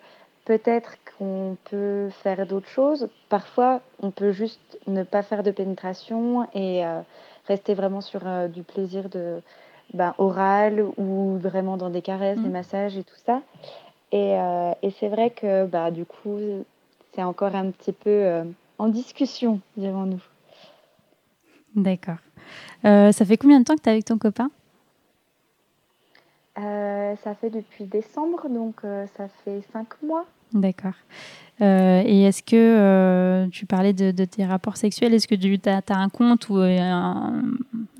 [0.45, 3.07] peut-être qu'on peut faire d'autres choses.
[3.29, 7.01] Parfois, on peut juste ne pas faire de pénétration et euh,
[7.47, 9.41] rester vraiment sur euh, du plaisir de
[9.93, 12.51] ben, oral ou vraiment dans des caresses, des Mhm.
[12.53, 13.41] massages et tout ça.
[14.11, 16.39] Et, euh, et c'est vrai que bah, du coup,
[17.13, 18.43] c'est encore un petit peu
[18.77, 20.21] en discussion, dirons-nous.
[21.75, 22.17] D'accord.
[22.83, 24.49] Ça fait combien de temps que tu es avec ton copain?
[26.59, 30.25] Euh, ça fait depuis décembre, donc euh, ça fait cinq mois.
[30.53, 30.93] D'accord.
[31.61, 35.81] Euh, et est-ce que tu parlais de, de tes rapports sexuels Est-ce que tu as,
[35.89, 37.43] un compte ou un,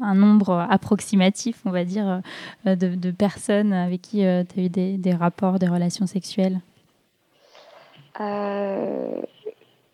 [0.01, 2.21] un nombre approximatif, on va dire,
[2.65, 6.59] de, de personnes avec qui tu as eu des, des rapports, des relations sexuelles?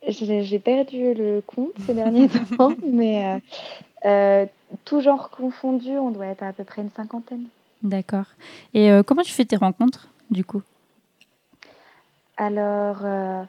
[0.07, 3.41] J'ai perdu le compte ces derniers temps, mais
[4.85, 7.47] tout genre confondu, on doit être à, à peu près une cinquantaine.
[7.85, 8.25] D'accord.
[8.73, 10.63] Et euh, comment tu fais tes rencontres, du coup?
[12.35, 13.43] Alors, euh,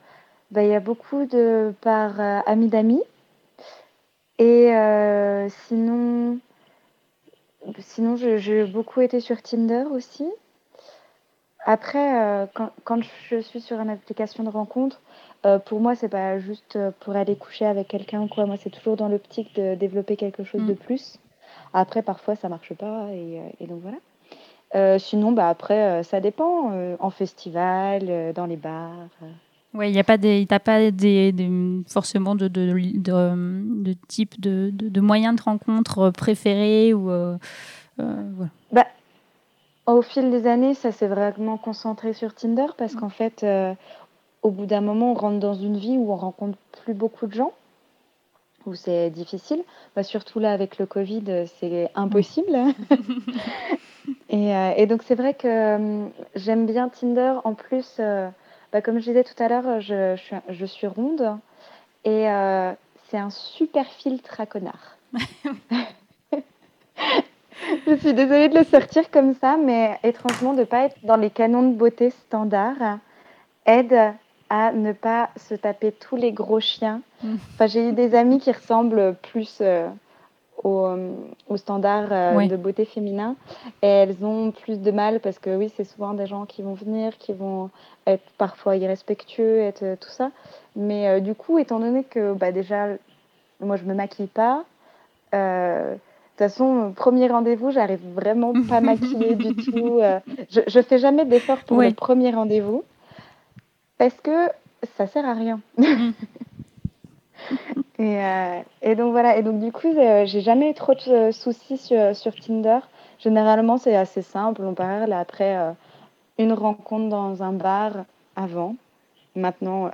[0.51, 3.03] bah, il y a beaucoup de par euh, amis d'amis.
[4.38, 4.70] Et
[5.49, 6.38] sinon,
[7.79, 10.27] sinon j'ai beaucoup été sur Tinder aussi.
[11.64, 15.01] Après, quand, quand je suis sur une application de rencontre,
[15.64, 18.44] pour moi, c'est pas juste pour aller coucher avec quelqu'un ou quoi.
[18.44, 20.66] Moi, c'est toujours dans l'optique de développer quelque chose Mm.
[20.66, 21.18] de plus.
[21.72, 23.96] Après, parfois, ça marche pas et, et donc voilà.
[24.77, 26.71] Euh, sinon, bah après, euh, ça dépend.
[26.73, 28.93] euh, en festival, euh, dans les bars.
[29.23, 29.27] euh.
[29.75, 33.93] Oui, il n'y a pas des, t'as pas des, des- forcément de, de, de, de
[34.09, 37.37] type de, de, de moyens de rencontre préférés ou euh,
[38.01, 38.51] euh, voilà.
[38.73, 38.87] Bah,
[39.87, 43.75] au fil des années, ça s'est vraiment concentré sur Tinder parce qu'en fait, euh,
[44.43, 47.35] au bout d'un moment, on rentre dans une vie où on rencontre plus beaucoup de
[47.35, 47.53] gens,
[48.66, 49.62] où c'est difficile.
[49.94, 52.55] Bah, surtout là, avec le Covid, euh, c'est impossible.
[54.29, 57.35] et, euh, et donc, c'est vrai que euh, j'aime bien Tinder.
[57.44, 58.29] En plus, euh,
[58.72, 61.38] bah, comme je disais tout à l'heure, je, je suis, je suis ronde
[62.05, 62.26] et
[63.09, 64.96] c'est un super filtre à connard.
[67.87, 71.16] Je suis désolée de le sortir comme ça, mais étrangement, de ne pas être dans
[71.16, 72.98] les canons de beauté standards
[73.64, 74.14] aide
[74.51, 77.01] à ne pas se taper tous les gros chiens.
[77.23, 77.35] Mm.
[77.55, 79.89] Enfin, j'ai eu des amis qui ressemblent plus euh,
[80.63, 80.89] aux,
[81.49, 83.37] aux standards euh, de beauté féminin
[83.83, 86.75] et elles ont plus de mal parce que oui, c'est souvent des gens qui vont
[86.75, 87.71] venir, qui vont
[88.07, 90.31] être parfois irrespectueux, être euh, tout ça.
[90.77, 92.89] Mais euh, du coup, étant donné que bah, déjà,
[93.61, 94.65] moi, je me maquille pas,
[95.35, 95.95] euh,
[96.37, 100.01] toute façon, premier rendez-vous, j'arrive vraiment pas maquillée du tout.
[100.01, 102.85] euh, je, je fais jamais d'effort pour le premier rendez-vous
[103.99, 104.49] parce que
[104.97, 105.61] ça sert à rien.
[107.99, 111.01] Et, euh, et donc voilà, et donc du coup, euh, j'ai jamais eu trop de
[111.11, 112.81] euh, soucis sur, sur Tinder.
[113.19, 114.63] Généralement, c'est assez simple.
[114.65, 115.73] On parle après euh,
[116.39, 117.93] une rencontre dans un bar
[118.35, 118.77] avant.
[119.35, 119.91] Maintenant, euh,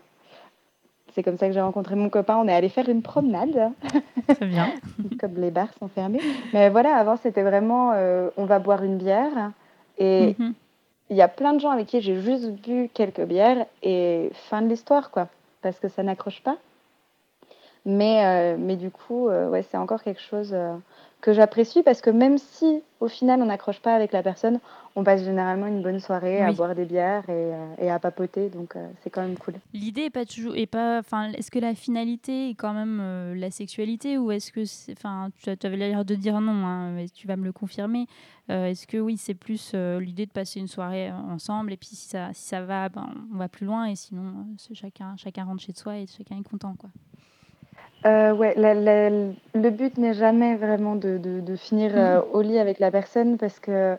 [1.15, 2.37] c'est comme ça que j'ai rencontré mon copain.
[2.39, 3.71] On est allé faire une promenade,
[4.27, 4.71] Très bien.
[5.21, 6.21] comme les bars sont fermés.
[6.53, 9.53] Mais voilà, avant, c'était vraiment euh, on va boire une bière.
[9.99, 10.55] Et Mhm.
[11.13, 14.63] Il y a plein de gens avec qui j'ai juste bu quelques bières et fin
[14.63, 15.29] de l'histoire, quoi.
[15.61, 16.57] Parce que ça n'accroche pas.
[17.85, 20.75] Mais, euh, mais du coup, euh, c'est encore quelque chose euh,
[21.23, 24.59] que j'apprécie parce que même si au final on n'accroche pas avec la personne,
[24.97, 28.51] on passe généralement une bonne soirée à boire des bières et, euh, et à papoter.
[28.51, 29.55] Donc euh, c'est quand même cool.
[29.73, 33.35] L'idée est pas toujours, est pas, enfin, est-ce que la finalité est quand même euh,
[33.37, 37.09] la sexualité ou est-ce que, enfin, tu, tu avais l'air de dire non, hein, mais
[37.09, 38.07] tu vas me le confirmer.
[38.49, 42.35] Est-ce que oui, c'est plus l'idée de passer une soirée ensemble et puis si ça,
[42.35, 45.97] si ça va, ben, on va plus loin et sinon chacun, chacun rentre chez soi
[45.97, 46.91] et chacun est content, quoi.
[48.05, 52.41] Euh, ouais, la- la- le but n'est jamais vraiment de, de- de finir euh, au
[52.43, 53.97] lit avec la personne parce que euh,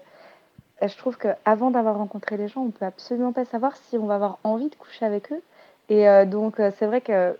[0.81, 4.15] je trouve qu'avant d'avoir rencontré les gens, on peut absolument pas savoir si on va
[4.15, 5.41] avoir envie de coucher avec eux.
[5.89, 7.37] Et euh, donc, euh, c'est vrai que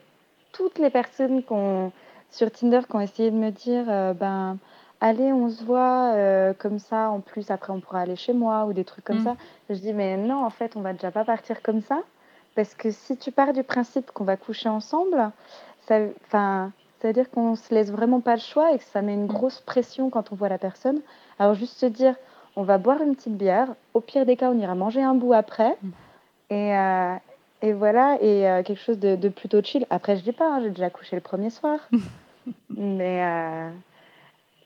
[0.53, 1.91] toutes les personnes qu'on,
[2.31, 4.57] sur Tinder qui ont essayé de me dire, euh, ben,
[5.01, 8.65] allez, on se voit, euh, comme ça, en plus, après, on pourra aller chez moi
[8.65, 9.23] ou des trucs comme Mm.
[9.23, 9.35] ça.
[9.69, 12.01] Je dis, mais non, en fait, on va déjà pas partir comme ça.
[12.55, 15.31] Parce que si tu pars du principe qu'on va coucher ensemble,
[15.87, 19.01] ça, enfin, ça veut dire qu'on se laisse vraiment pas le choix et que ça
[19.01, 21.01] met une grosse pression quand on voit la personne.
[21.39, 22.15] Alors juste se dire,
[22.55, 23.75] on va boire une petite bière.
[23.93, 25.75] Au pire des cas, on ira manger un bout après.
[25.81, 25.89] Mm.
[26.49, 27.15] Et, euh,
[27.61, 29.85] et voilà, et euh, quelque chose de, de plutôt chill.
[29.89, 31.79] Après, je dis pas, hein, j'ai déjà couché le premier soir.
[32.69, 33.69] mais euh,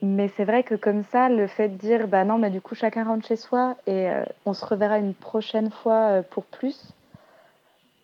[0.03, 2.75] mais c'est vrai que comme ça, le fait de dire, bah non, mais du coup,
[2.75, 4.08] chacun rentre chez soi et
[4.45, 6.93] on se reverra une prochaine fois pour plus.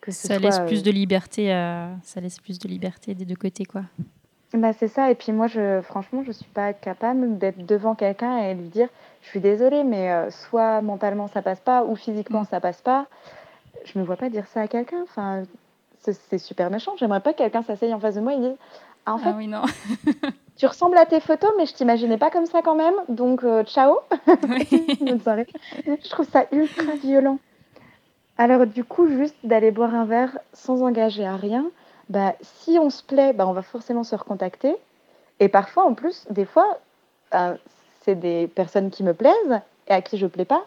[0.04, 3.14] Que ce Ça soit, laisse euh, plus de liberté, euh, ça laisse plus de liberté
[3.14, 3.84] des deux côtés, quoi.
[4.52, 5.10] Bah, c'est ça.
[5.10, 8.88] Et puis moi, je, franchement, je suis pas capable d'être devant quelqu'un et lui dire,
[9.22, 12.48] je suis désolée, mais euh, soit mentalement ça passe pas ou physiquement Mm.
[12.50, 13.06] ça passe pas.
[13.86, 15.02] Je me vois pas dire ça à quelqu'un.
[15.04, 15.44] Enfin,
[16.00, 16.92] c'est c'est super méchant.
[16.98, 18.56] J'aimerais pas que quelqu'un s'asseye en face de moi et dise,
[19.06, 19.62] ah, en fait, Ah oui, non.
[20.56, 22.94] tu ressembles à tes photos, mais je t'imaginais pas comme ça quand même.
[23.08, 23.96] Donc, euh, ciao.
[25.00, 25.46] Bonne soirée.
[25.86, 27.38] Je trouve ça ultra violent.
[28.38, 31.70] Alors, du coup, juste d'aller boire un verre sans engager à rien,
[32.08, 34.76] bah, si on se plaît, bah, on va forcément se recontacter.
[35.40, 36.78] Et parfois, en plus, des fois,
[37.34, 37.54] euh,
[38.02, 40.64] c'est des personnes qui me plaisent et à qui je plais pas.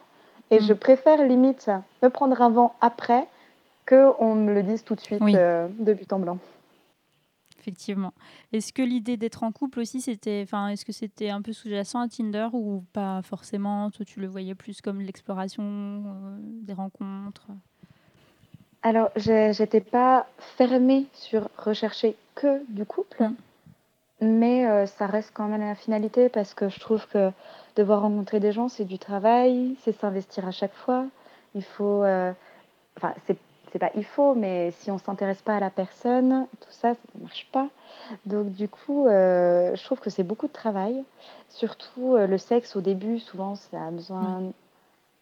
[0.49, 0.63] Et Mm.
[0.63, 1.69] je préfère limite
[2.01, 3.27] me prendre un vent après
[3.85, 5.33] que on me le dise tout de suite Oui.
[5.35, 6.37] euh, de but en blanc.
[7.67, 8.13] Effectivement.
[8.53, 11.99] Est-ce que l'idée d'être en couple aussi, c'était, enfin, est-ce que c'était un peu sous-jacent
[11.99, 13.91] à Tinder ou pas forcément?
[13.91, 17.47] Toi, tu le voyais plus comme l'exploration euh, des rencontres?
[18.83, 20.27] Alors, j'étais pas
[20.57, 23.31] fermée sur rechercher que du couple,
[24.21, 24.27] Mm.
[24.39, 27.31] mais euh, ça reste quand même la finalité parce que je trouve que
[27.75, 31.05] devoir rencontrer des gens, c'est du travail, c'est s'investir à chaque fois.
[31.53, 32.31] Il faut, euh,
[32.95, 33.37] enfin, c'est
[33.77, 36.99] c'est pas il faut, mais si on s'intéresse pas à la personne, tout ça, ça
[37.15, 37.67] ne marche pas.
[38.25, 41.03] Donc, du coup, euh, je trouve que c'est beaucoup de travail.
[41.49, 44.41] Surtout euh, le sexe, au début, souvent, ça a besoin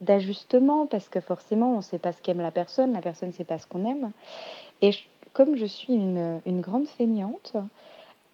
[0.02, 3.34] d'ajustement parce que forcément, on ne sait pas ce qu'aime la personne, la personne ne
[3.34, 4.12] sait pas ce qu'on aime.
[4.82, 7.54] Et je- comme je suis une, une grande feignante,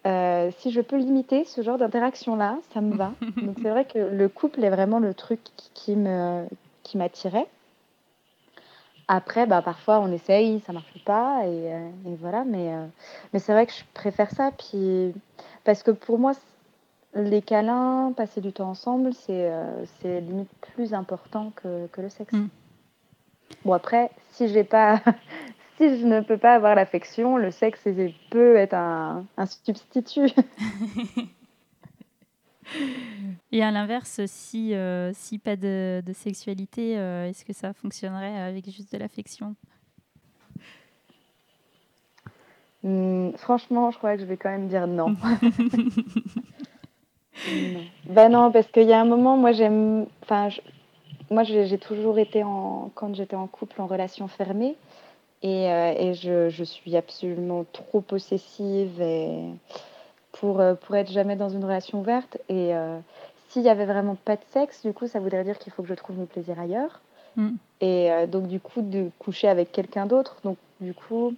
[0.06, 3.12] euh, si je peux limiter ce genre d'interaction-là, ça me va.
[3.42, 6.46] Donc c'est vrai que le couple est vraiment le truc qui, qui me
[6.84, 7.46] qui m'attirait.
[9.08, 12.44] Après, bah, parfois on essaye, ça marche pas, et, euh, et voilà.
[12.44, 12.86] Mais, euh,
[13.32, 14.50] mais c'est vrai que je préfère ça.
[14.52, 15.12] Puis,
[15.64, 16.32] parce que pour moi,
[17.14, 22.08] les câlins, passer du temps ensemble, c'est euh, c'est limite plus important que, que le
[22.08, 22.32] sexe.
[22.32, 22.48] Mm.
[23.64, 25.00] Bon, après, si j'ai pas.
[25.78, 27.88] Si je ne peux pas avoir l'affection, le sexe
[28.30, 30.30] peut être un, un substitut.
[33.52, 38.40] Et à l'inverse, si, euh, si pas de, de sexualité, euh, est-ce que ça fonctionnerait
[38.40, 39.54] avec juste de l'affection?
[42.82, 45.14] Hmm, franchement, je crois que je vais quand même dire non.
[47.44, 47.84] Non.
[48.06, 50.06] Bah non, parce qu'il y a un moment, moi j'aime.
[50.22, 50.60] Enfin, je-
[51.28, 52.90] moi j'ai toujours été en.
[52.94, 54.76] Quand j'étais en couple, en relation fermée.
[55.42, 59.48] Et, euh, et je, je suis absolument trop possessive et
[60.30, 62.38] pour, pour être jamais dans une relation ouverte.
[62.48, 62.98] Et euh,
[63.52, 65.88] s'il y avait vraiment pas de sexe, du coup, ça voudrait dire qu'il faut que
[65.88, 67.02] je trouve mon plaisir ailleurs.
[67.36, 67.50] Mm.
[67.80, 70.36] Et euh, donc, du coup, de coucher avec quelqu'un d'autre.
[70.42, 71.34] Donc, du coup,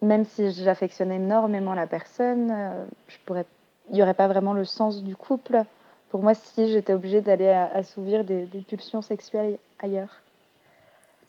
[0.00, 3.44] même si j'affectionne énormément la personne, euh, je pourrais
[3.90, 5.64] il n'y aurait pas vraiment le sens du couple
[6.08, 10.22] pour moi si j'étais obligée d'aller assouvir des, des, pulsions sexuelles ailleurs.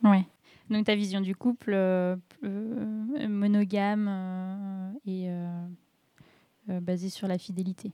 [0.03, 0.23] Ouais.
[0.69, 5.29] Donc ta vision du couple euh, monogame et
[6.67, 7.91] basée sur la fidélité.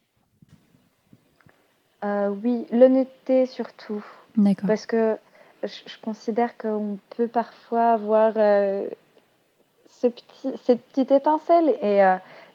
[2.04, 4.04] Oui, l'honnêteté surtout.
[4.38, 4.68] D'accord.
[4.68, 5.18] Parce que
[5.64, 12.02] je, considère qu'on peut parfois avoir ce petit, cette petite étincelle et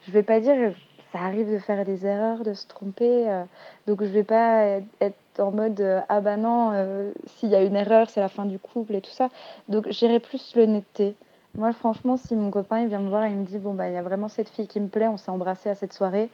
[0.07, 0.75] je vais pas dire
[1.15, 3.31] ça arrive de faire des erreurs, de se tromper.
[3.31, 3.45] Euh,
[3.87, 7.63] donc je vais pas être en mode euh, ah bah non, euh, s'il y a
[7.63, 9.29] une erreur, c'est la fin du couple et tout ça.
[9.69, 11.15] Donc j'irai plus l'honnêteté.
[11.55, 13.89] Moi, franchement, si mon copain il vient me voir et il me dit bon bah
[13.89, 16.31] il y a vraiment cette fille qui me plaît, on s'est embrassé à cette soirée,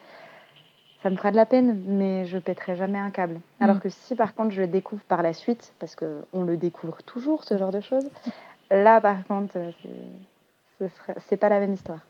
[1.02, 3.34] ça me fera de la peine, mais je pèterai jamais un câble.
[3.34, 3.64] Mm.
[3.64, 6.56] Alors que si par contre je le découvre par la suite, parce que on le
[6.56, 8.08] découvre toujours ce genre de choses,
[8.70, 9.58] là par contre
[11.28, 12.00] c'est pas la même histoire.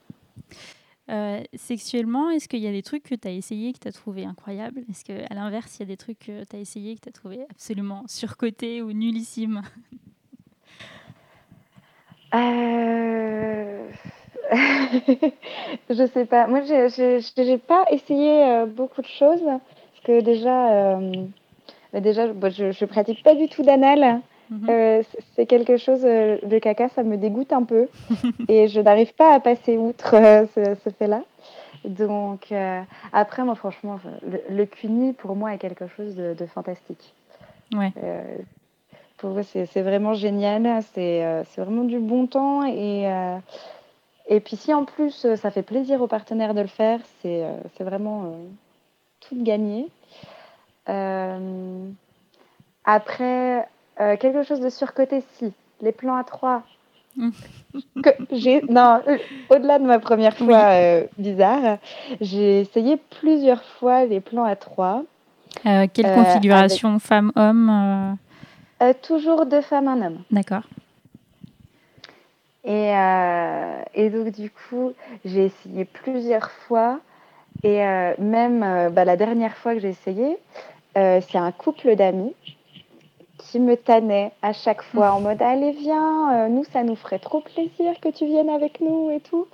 [1.11, 3.92] Euh, sexuellement, est-ce qu'il y a des trucs que tu as essayé que tu as
[3.92, 4.85] trouvé incroyables?
[4.88, 7.12] Est-ce qu'à l'inverse, il y a des trucs que tu as essayé que tu as
[7.12, 9.62] trouvé absolument surcotés ou nullissimes?
[12.33, 13.90] Euh...
[15.90, 16.46] Je sais pas.
[16.46, 19.42] Moi, je n'ai pas essayé euh, beaucoup de choses.
[19.42, 21.12] Parce que déjà, euh,
[21.92, 24.20] bah, déjà je ne pratique pas du tout d'anal.
[24.50, 24.66] Mhm.
[24.68, 25.03] Euh,
[25.37, 27.88] c'est quelque chose, le caca, ça me dégoûte un peu
[28.48, 30.16] et je n'arrive pas à passer outre
[30.55, 31.22] ce, fait-là.
[31.85, 32.53] Donc,
[33.12, 34.00] après, moi, franchement,
[34.48, 37.14] le, CUNY, pour moi, est quelque chose de, fantastique.
[37.72, 37.92] Ouais.
[39.18, 40.83] pour c'est vraiment génial.
[40.94, 42.64] C'est vraiment du bon temps.
[42.64, 43.07] Et,
[44.30, 47.44] et puis, si en plus, ça fait plaisir aux partenaires de le faire, c'est
[47.84, 48.32] vraiment
[49.20, 49.88] tout gagné.
[52.84, 53.66] après,
[54.00, 55.52] euh, quelque chose de surcoté, si.
[55.82, 56.62] Les plans à trois.
[58.02, 61.78] Que j'ai non euh, au-delà de ma première fois euh, bizarre
[62.20, 65.02] j'ai essayé plusieurs fois les plans à trois
[65.64, 68.16] quelle configuration femme homme
[69.02, 70.62] toujours deux femmes un homme d'accord
[72.64, 72.92] et,
[73.94, 74.92] et donc du coup
[75.25, 77.01] j'ai essayé plusieurs fois
[77.62, 77.79] et
[78.18, 80.37] même bah, la dernière fois que j'ai essayé
[80.94, 82.35] c'est un couple d'amis
[83.40, 87.18] qui me tannait à chaque fois en mode allez viens, euh, nous ça nous ferait
[87.18, 89.46] trop plaisir que tu viennes avec nous et tout.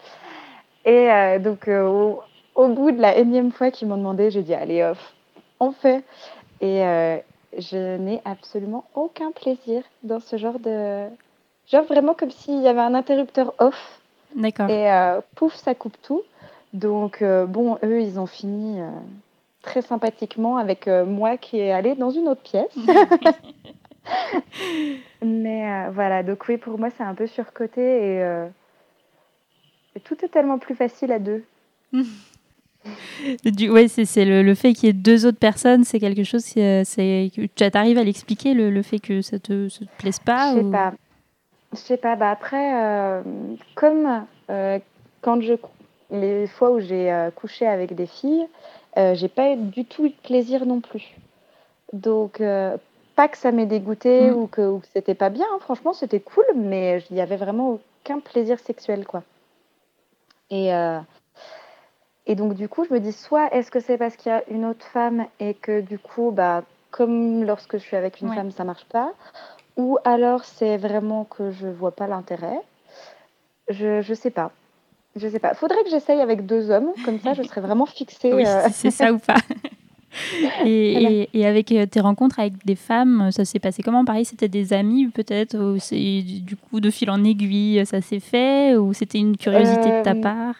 [0.84, 2.14] Et euh, donc euh,
[2.54, 5.14] au, bout de la énième fois qu'ils m'ont demandé, j'ai dit allez off,
[5.60, 6.04] on fait.
[6.60, 6.82] Et
[7.58, 11.06] je n'ai absolument aucun plaisir dans ce genre de
[11.70, 14.00] genre vraiment comme s'il y avait un interrupteur off.
[14.34, 14.70] D'accord.
[14.70, 14.88] Et
[15.34, 16.22] pouf ça coupe tout.
[16.72, 18.80] Donc bon eux ils ont fini
[19.62, 22.76] très sympathiquement avec moi qui est allée dans une autre pièce.
[25.22, 28.46] Mais euh, voilà, donc oui, pour moi, c'est un peu surcoté et, euh,
[29.94, 31.44] et, tout est tellement plus facile à deux.
[33.44, 36.44] du, ouais, c'est le, le, fait qu'il y ait deux autres personnes, c'est quelque chose.
[36.56, 40.18] Euh, c'est tu arrives à l'expliquer le, le, fait que ça te, ça te plaise
[40.18, 40.94] pas Je sais pas.
[41.76, 42.16] Je sais pas.
[42.16, 43.22] Bah après,
[43.74, 44.26] comme
[45.20, 45.54] quand je
[46.10, 48.46] les fois où j'ai couché avec des filles,
[48.96, 51.16] j'ai pas du tout eu de plaisir non plus.
[51.92, 52.40] Donc
[53.16, 54.34] pas que ça m'ait dégoûté mm.
[54.36, 55.46] ou que, c'était pas bien.
[55.52, 55.58] Hein.
[55.60, 59.24] Franchement, c'était cool, mais il n'y avait vraiment aucun plaisir sexuel, quoi.
[60.50, 61.00] Et, euh,
[62.26, 64.44] et donc, du coup, je me dis, soit est-ce que c'est parce qu'il y a
[64.48, 68.50] une autre femme et que, du coup, bah, comme lorsque je suis avec une femme,
[68.52, 69.12] ça marche pas,
[69.76, 72.60] ou alors c'est vraiment que je vois pas l'intérêt.
[73.68, 74.52] Je, je sais pas.
[75.16, 75.54] Je sais pas.
[75.54, 78.32] Faudrait que j'essaye avec deux hommes, comme ça je serais vraiment fixée.
[78.32, 78.68] Oui, euh.
[78.72, 79.36] c'est ça ou pas.
[80.64, 84.02] Et, et, avec euh, tes rencontres avec des femmes, ça s'est passé comment?
[84.02, 88.20] Pareil, c'était des amis peut-être Ou c'est du coup de fil en aiguille, ça s'est
[88.20, 90.54] fait Ou c'était une curiosité de ta euh, part?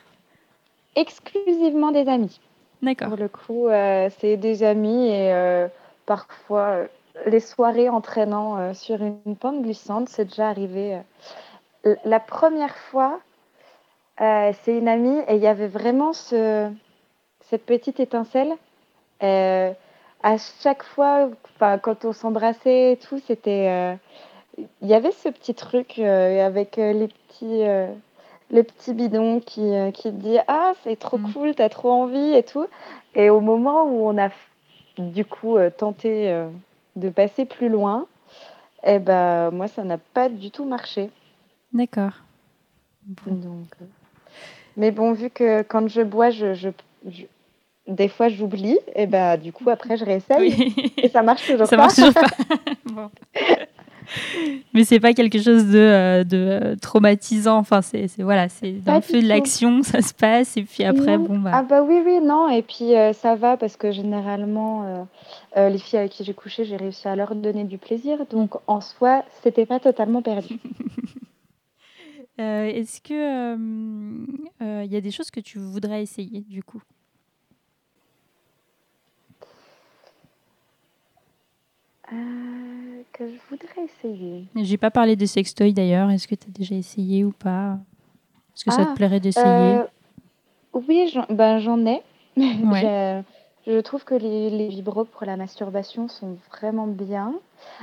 [0.95, 2.39] Exclusivement des amis.
[2.83, 3.09] D'accord.
[3.09, 5.67] Pour le coup, euh, c'est des amis et
[6.05, 6.87] parfois
[7.25, 11.01] les soirées entraînant sur une pente glissante, c'est déjà arrivé.
[12.05, 13.21] La première fois,
[14.19, 16.71] c'est une amie et il y avait vraiment ce,
[17.41, 18.57] cette petite étincelle
[19.23, 19.73] euh,
[20.23, 21.31] à chaque fois,
[21.83, 23.69] quand on s'embrassait et tout, c'était.
[23.69, 23.95] Euh,
[24.81, 27.65] il y avait ce petit truc euh, avec les petits.
[28.51, 31.33] le petit bidon qui, qui dit Ah, c'est trop mm.
[31.33, 32.67] cool, t'as trop envie et tout.
[33.15, 34.31] Et au moment où on a
[34.99, 36.47] du coup tenté
[36.97, 38.07] de passer plus loin,
[38.85, 41.11] eh ben, moi, ça n'a pas du tout marché.
[41.73, 42.13] D'accord.
[43.27, 43.69] Donc,
[44.77, 46.71] mais bon, vu que quand je bois, je, je,
[47.87, 51.77] des fois j'oublie et ben du coup après je réessaye et ça marche toujours ça
[51.77, 51.85] pas.
[51.85, 53.11] Marche toujours pas.
[54.75, 57.59] Mais c'est pas quelque chose de, euh, de euh, traumatisant.
[57.59, 61.19] Enfin, c'est voilà, c'est dans le feu de l'action, ça se passe, et puis après,
[61.19, 61.25] Non.
[61.25, 61.51] bon bah.
[61.55, 62.49] Ah bah oui, oui, non.
[62.49, 65.03] Et puis euh, ça va parce que généralement, euh,
[65.57, 68.19] euh, les filles avec qui j'ai couché, j'ai réussi à leur donner du plaisir.
[68.31, 70.59] Donc en soi, c'était pas totalement perdu.
[72.39, 73.57] Est-ce que
[74.61, 76.83] il y a des choses que tu voudrais essayer du coup?
[82.13, 84.45] Euh, que je voudrais essayer.
[84.55, 86.11] J'ai pas parlé des sextoys d'ailleurs.
[86.11, 87.79] Est-ce que tu as déjà essayé ou pas?
[88.55, 89.79] Est-ce que ça Ah, te plairait d'essayer?
[89.79, 89.85] Euh,
[90.73, 92.03] oui, j'en ben, ai.
[92.37, 93.23] Ouais.
[93.67, 97.35] Je, je trouve que les, les vibros pour la masturbation sont vraiment bien.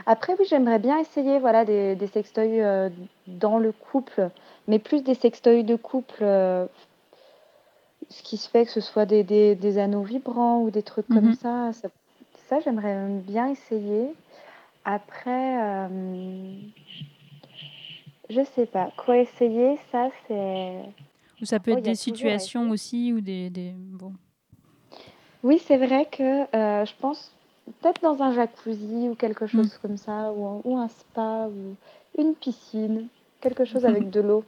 [0.06, 2.90] Après, oui, j'aimerais bien essayer voilà, des, des sextoys euh,
[3.28, 4.30] dans le couple,
[4.68, 6.20] mais plus des sextoys de couple.
[6.22, 6.66] euh,
[8.10, 11.08] ce qui se fait que ce soit des, des, des anneaux vibrants ou des trucs
[11.08, 11.36] comme Mhm.
[11.36, 11.74] ça.
[11.74, 11.88] Ça,
[12.54, 14.14] ça, j'aimerais bien essayer.
[14.86, 16.54] Après, euh,
[18.30, 18.92] je sais pas.
[18.98, 20.84] Quoi essayer, ça, c'est.
[21.42, 23.74] Ou ça peut Oh, être des situations aussi ou des, des...
[23.76, 24.14] bon.
[25.44, 27.32] Oui, c'est vrai que euh, je pense
[27.82, 31.76] peut-être dans un jacuzzi ou quelque chose comme ça, ou un, ou un spa ou
[32.22, 33.08] une piscine,
[33.42, 34.44] quelque chose avec de l'eau.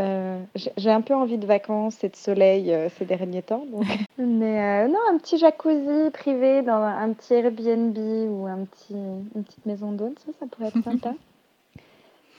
[0.00, 0.40] Euh,
[0.76, 3.66] j'ai un peu envie de vacances et de soleil euh, ces derniers temps.
[3.70, 3.84] donc.
[4.18, 9.44] Mais euh, non, un petit jacuzzi privé dans un, petit Airbnb ou un petit, une
[9.44, 11.14] petite maison d'hôte, ça, ça pourrait être sympa.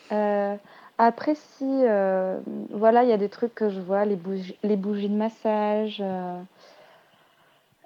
[0.98, 1.66] Après, si
[2.70, 6.04] voilà, il y a des trucs que je vois, les bougies, les bougies de massage.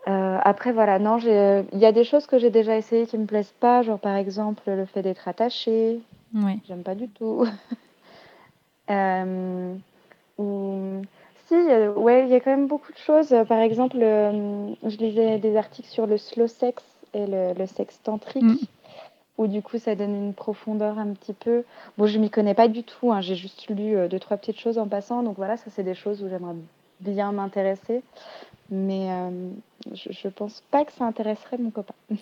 [0.05, 3.53] après, voilà, non, il y a des choses que j'ai déjà essayées qui me plaisent
[3.61, 6.01] pas, genre par exemple le fait d'être attaché,
[6.33, 6.57] Ouais.
[6.67, 7.45] j'aime pas du tout.
[8.89, 9.73] Euh,
[10.37, 11.01] ou
[11.47, 13.31] si, euh, ouais, il y a quand même beaucoup de choses.
[13.33, 16.83] Euh, Par exemple, euh, je lisais des articles sur le slow sex
[17.13, 18.57] et le, le sexe tantrique, Mm.
[19.37, 21.63] où du coup ça donne une profondeur un petit peu.
[21.97, 24.59] Bon, je m'y connais pas du tout, hein, j'ai juste lu euh, deux, trois petites
[24.59, 26.55] choses en passant, donc voilà, ça c'est des choses où j'aimerais
[26.99, 28.01] bien m'intéresser.
[28.71, 29.49] Mais euh,
[29.93, 31.93] je, je pense pas que ça intéresserait mon copain.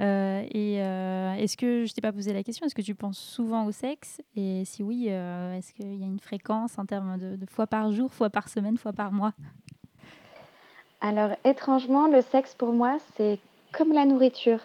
[0.00, 3.18] Euh, et euh, est-ce que je t'ai pas posé la question Est-ce que tu penses
[3.18, 4.20] souvent au sexe?
[4.36, 7.66] Et si oui, euh, est-ce qu'il y a une fréquence en termes de, de fois
[7.66, 9.32] par jour, fois par semaine, fois par mois?
[11.00, 13.38] Alors, étrangement, le sexe pour moi, c'est
[13.72, 14.60] comme la nourriture.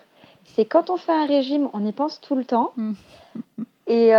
[0.45, 2.73] C'est quand on fait un régime, on y pense tout le temps.
[2.75, 2.93] Mm.
[3.87, 4.11] Et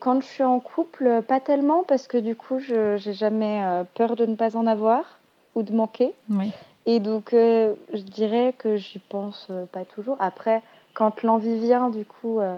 [0.00, 3.62] quand je suis en couple, pas tellement, parce que du coup, je j'ai jamais
[3.94, 5.18] peur de ne pas en avoir
[5.54, 6.14] ou de manquer.
[6.30, 6.52] Oui.
[6.86, 10.16] Et donc, euh, je dirais que j'y pense euh, pas toujours.
[10.20, 10.62] Après,
[10.92, 12.56] quand l'envie vient, du coup, euh,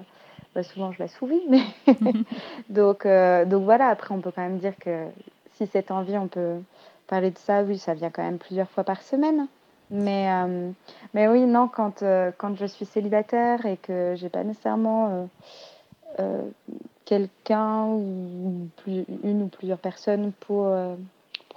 [0.55, 1.43] bah, souvent je la souvis.
[1.49, 1.63] Mais
[2.69, 5.05] donc, donc voilà, après, on peut quand même dire que
[5.55, 6.57] si cette envie, on peut
[7.07, 9.47] parler de ça, oui, ça vient quand même plusieurs fois par semaine.
[9.93, 10.29] Mais,
[11.15, 12.03] mais oui, non, quand,
[12.39, 15.29] quand je suis célibataire et que j'ai pas nécessairement
[17.05, 20.75] quelqu'un ou plus- une ou plusieurs personnes pour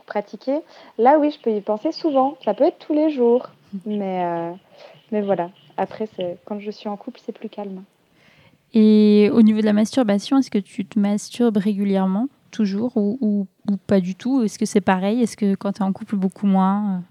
[0.09, 0.59] pratiquer,
[0.97, 2.37] là oui, je peux y penser souvent.
[2.43, 3.49] Ça peut être tous les jours,
[3.85, 4.51] mais, euh,
[5.11, 5.49] mais voilà.
[5.77, 6.09] Après,
[6.43, 7.83] quand je suis en couple, c'est plus calme.
[8.73, 13.47] Et au niveau de la masturbation, est-ce que tu te masturbes régulièrement, toujours, ou, ou,
[13.71, 14.43] ou pas du tout?
[14.43, 15.21] Est-ce que c'est pareil?
[15.23, 17.01] Est-ce que quand tu es en couple, beaucoup moins?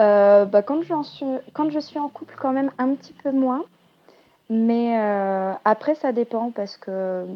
[0.00, 3.64] Euh, bah, quand, suis, quand je suis en couple, quand même un petit peu moins.
[4.50, 7.26] Mais euh, après, ça dépend parce que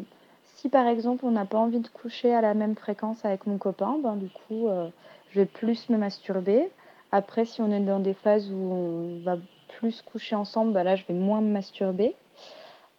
[0.61, 3.57] si par exemple on n'a pas envie de coucher à la même fréquence avec mon
[3.57, 4.89] copain, ben, du coup, euh,
[5.31, 6.69] je vais plus me masturber.
[7.11, 9.37] Après, si on est dans des phases où on va
[9.79, 12.15] plus coucher ensemble, ben là, je vais moins me masturber.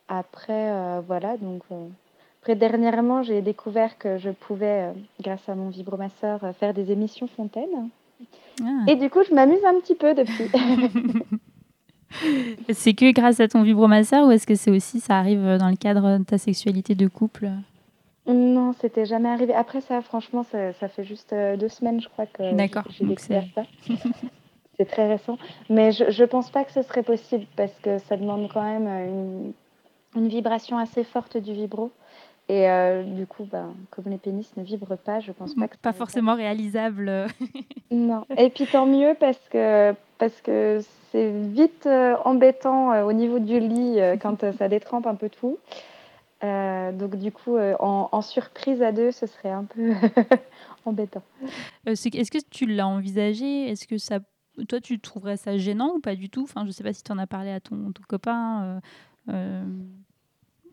[0.09, 1.63] Après, euh, voilà, donc.
[1.71, 1.87] euh,
[2.41, 7.89] Après, dernièrement, j'ai découvert que je pouvais, grâce à mon vibromasseur, faire des émissions fontaines.
[8.61, 8.85] Ah.
[8.89, 10.51] Et du coup, je m'amuse un petit peu depuis.
[12.73, 15.77] C'est que grâce à ton vibromasseur ou est-ce que c'est aussi, ça arrive dans le
[15.77, 17.51] cadre de ta sexualité de couple?
[18.27, 19.53] Non, c'était jamais arrivé.
[19.53, 23.05] Après ça, franchement, ça, ça fait juste euh, deux semaines, je crois, que D'accord, j'ai
[23.05, 23.63] découvert ça.
[24.79, 25.39] C'est très récent.
[25.69, 28.87] Mais je, je pense pas que ce serait possible parce que ça demande quand même
[28.87, 29.53] euh, une,
[30.23, 31.91] une vibration assez forte du vibro.
[32.49, 35.77] Et euh, du coup, ben, comme les pénis ne vibrent pas, je pense pas que
[35.77, 37.27] Pas forcément réalisable.
[37.91, 38.25] Non.
[38.39, 40.81] Et puis tant mieux parce que parce que
[41.13, 45.29] c'est vite euh, embêtant euh, au niveau du lit euh, quand ça détrempe un peu
[45.29, 45.59] tout.
[46.43, 49.93] Euh, donc du coup, euh, en, en surprise à deux, ce serait un peu
[50.87, 51.23] embêtant.
[51.87, 53.69] Euh, Est-ce que tu l'as envisagé?
[53.71, 54.19] Est-ce que ça,
[54.69, 56.43] toi, tu trouverais ça gênant ou pas du tout?
[56.43, 58.81] Enfin, je sais pas si tu en as parlé à ton, ton copain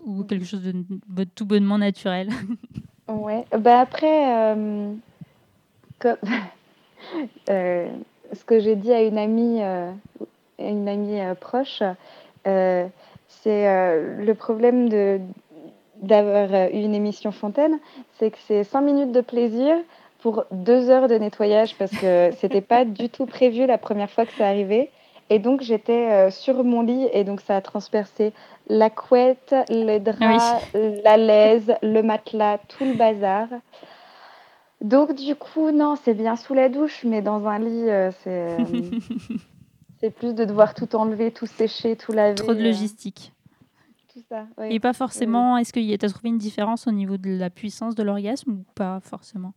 [0.05, 0.73] ou quelque chose de,
[1.07, 2.29] de tout bonnement naturel.
[3.07, 3.43] Ouais.
[3.57, 4.55] Bah après,
[5.97, 6.17] comme-
[7.47, 9.61] ce que j'ai dit à une amie,
[10.59, 11.83] une amie euh, proche,
[12.47, 12.87] euh,
[13.27, 13.65] c'est
[14.17, 15.19] le problème de
[16.01, 17.77] d'avoir eu une émission Fontaine,
[18.17, 19.75] c'est que c'est 5 minutes de plaisir
[20.19, 24.25] pour 2 heures de nettoyage parce que c'était pas du tout prévu la première fois
[24.25, 24.89] que ça arrivait.
[25.29, 28.33] Et donc j'étais sur mon lit et donc ça a transpercé
[28.67, 33.47] la couette, les draps, la laise, le matelas, tout le bazar.
[34.81, 38.57] Donc du coup, non, c'est bien sous la douche, mais dans un lit, euh, c'est
[39.99, 42.35] c'est plus de devoir tout enlever, tout sécher, tout laver.
[42.35, 43.33] Trop de euh, logistique.
[44.13, 44.45] tout ça.
[44.69, 45.57] Et pas forcément.
[45.57, 48.65] Est-ce que tu as trouvé une différence au niveau de la puissance de l'orgasme ou
[48.75, 49.53] pas forcément?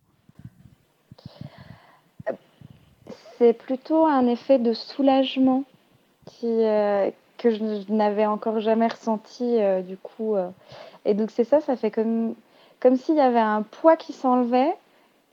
[3.37, 5.63] C'est plutôt un effet de soulagement
[6.25, 10.35] qui, euh, que je n'avais encore jamais ressenti du coup.
[11.03, 12.35] Et donc c'est ça, ça fait comme,
[12.79, 14.73] comme s'il y avait un poids qui s'enlevait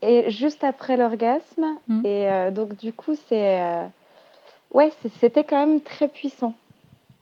[0.01, 1.77] et juste après l'orgasme.
[1.87, 2.05] Mm.
[2.05, 3.61] Et euh, donc, du coup, c'est.
[4.73, 6.53] Euh, ouais, c'était quand même très puissant.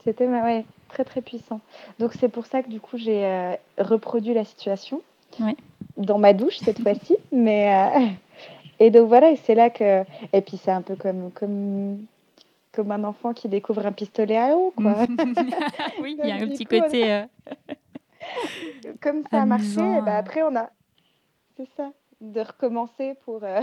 [0.04, 1.60] C'était ouais, très, très puissant.
[2.00, 5.02] Donc, c'est pour ça que, du coup, j'ai euh, reproduit la situation.
[5.97, 7.16] Dans ma douche, cette fois-ci.
[7.32, 8.18] Mais.
[8.80, 10.04] Et donc, voilà, et c'est là que.
[10.34, 11.32] Et puis, c'est un peu comme.
[11.32, 12.06] comme
[12.72, 14.95] comme un enfant qui découvre un pistolet à eau, quoi.
[16.02, 17.26] oui, il y a un petit côté.
[19.02, 20.70] Comme ça a marché, et ben après, on a.
[21.58, 21.91] C'est ça
[22.22, 23.62] de recommencer pour euh,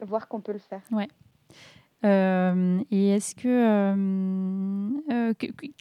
[0.00, 0.82] voir qu'on peut le faire.
[0.90, 1.08] Ouais.
[2.04, 3.48] Euh, et est-ce que,
[5.10, 5.32] euh,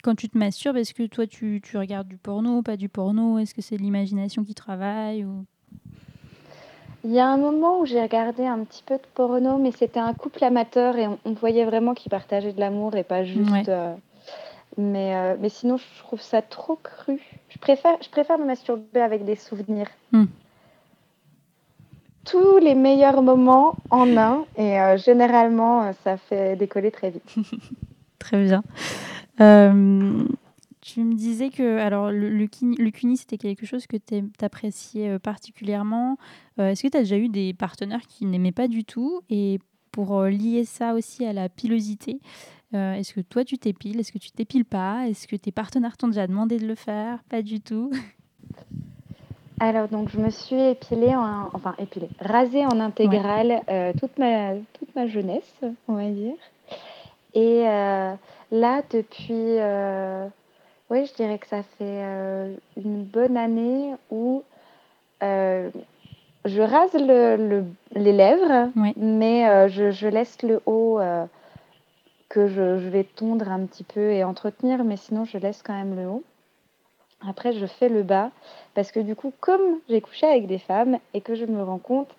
[0.03, 3.39] quand tu te masturbes, est-ce que toi tu, tu, regardes du porno, pas du porno?
[3.39, 5.45] Est-ce que c'est l'imagination qui travaille ou...
[7.05, 10.01] Il y a un moment où j'ai regardé un petit peu de porno, mais c'était
[10.01, 13.71] un couple amateur et on, voyait vraiment qu'ils partageaient de l'amour et pas juste.
[14.77, 17.21] mais, mais sinon, je trouve ça trop cru.
[17.47, 19.87] Je préfère, je préfère me masturber avec des souvenirs.
[20.11, 20.25] Hmm
[22.25, 27.35] tous les meilleurs moments en un et euh, généralement euh, ça fait décoller très vite.
[28.19, 28.63] très bien.
[29.41, 30.23] Euh,
[30.81, 36.17] tu me disais que alors le, CUNY c'était quelque chose que tu appréciais particulièrement.
[36.57, 39.21] Est-ce que tu as déjà eu des partenaires qui n'aimaient pas du tout?
[39.29, 39.59] Et
[39.91, 42.19] pour lier ça aussi à la pilosité,
[42.73, 43.99] est-ce que toi tu t'épiles?
[43.99, 45.07] Est-ce que tu t'épiles pas?
[45.07, 47.23] Est-ce que tes partenaires t'ont déjà demandé de le faire?
[47.29, 47.91] Pas du tout.
[49.61, 54.53] Alors, donc, je me suis épilée, en, enfin, épilée, rasée en intégrale euh, toute, ma,
[54.73, 55.53] toute ma jeunesse,
[55.89, 56.35] on va dire.
[57.33, 58.13] Et euh,
[58.51, 60.27] là, depuis, euh,
[60.89, 62.03] oui, je dirais que ça fait
[62.77, 64.43] une bonne année où
[65.21, 70.99] je rase le, les lèvres, mais je, je, laisse le haut
[72.29, 75.73] que je, je vais tondre un petit peu et entretenir, mais sinon, je laisse quand
[75.73, 76.23] même le haut.
[77.27, 78.31] Après, je fais le bas
[78.75, 81.79] parce que du coup, comme j'ai couché avec des femmes et que je me rends
[81.79, 82.09] compte,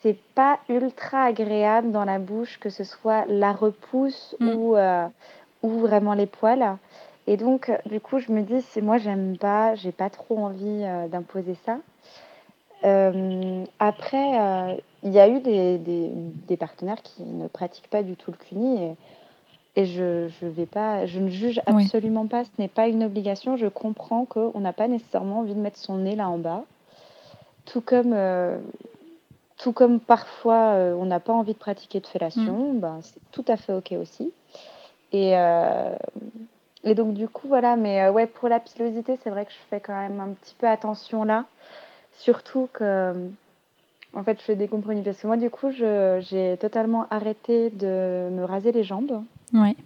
[0.00, 4.48] c'est pas ultra agréable dans la bouche que ce soit la repousse mm.
[4.48, 5.06] ou, euh,
[5.62, 6.76] ou vraiment les poils.
[7.26, 10.82] Et donc, du coup, je me dis, si moi j'aime pas, j'ai pas trop envie
[10.84, 11.78] euh, d'imposer ça.
[12.84, 18.14] Euh, après, il y a eu des, des, des, partenaires qui ne pratiquent pas du
[18.14, 18.96] tout le cuni et
[19.78, 23.56] et je, je, vais pas, je ne juge absolument pas, ce n'est pas une obligation.
[23.56, 26.64] Je comprends qu'on n'a pas nécessairement envie de mettre son nez là en bas.
[27.64, 28.58] Tout comme, euh,
[29.56, 32.80] tout comme parfois euh, on n'a pas envie de pratiquer de fellation, mm.
[32.80, 34.32] ben, c'est tout à fait OK aussi.
[35.12, 35.94] Et, euh,
[36.82, 39.78] et donc du coup, voilà, mais ouais, pour la pilosité, c'est vrai que je fais
[39.78, 41.44] quand même un petit peu attention là.
[42.14, 43.14] Surtout que,
[44.14, 48.28] en fait, je fais des compromis parce que moi, du coup, j'ai totalement arrêté de
[48.30, 49.22] me raser les jambes.
[49.52, 49.76] Ouais.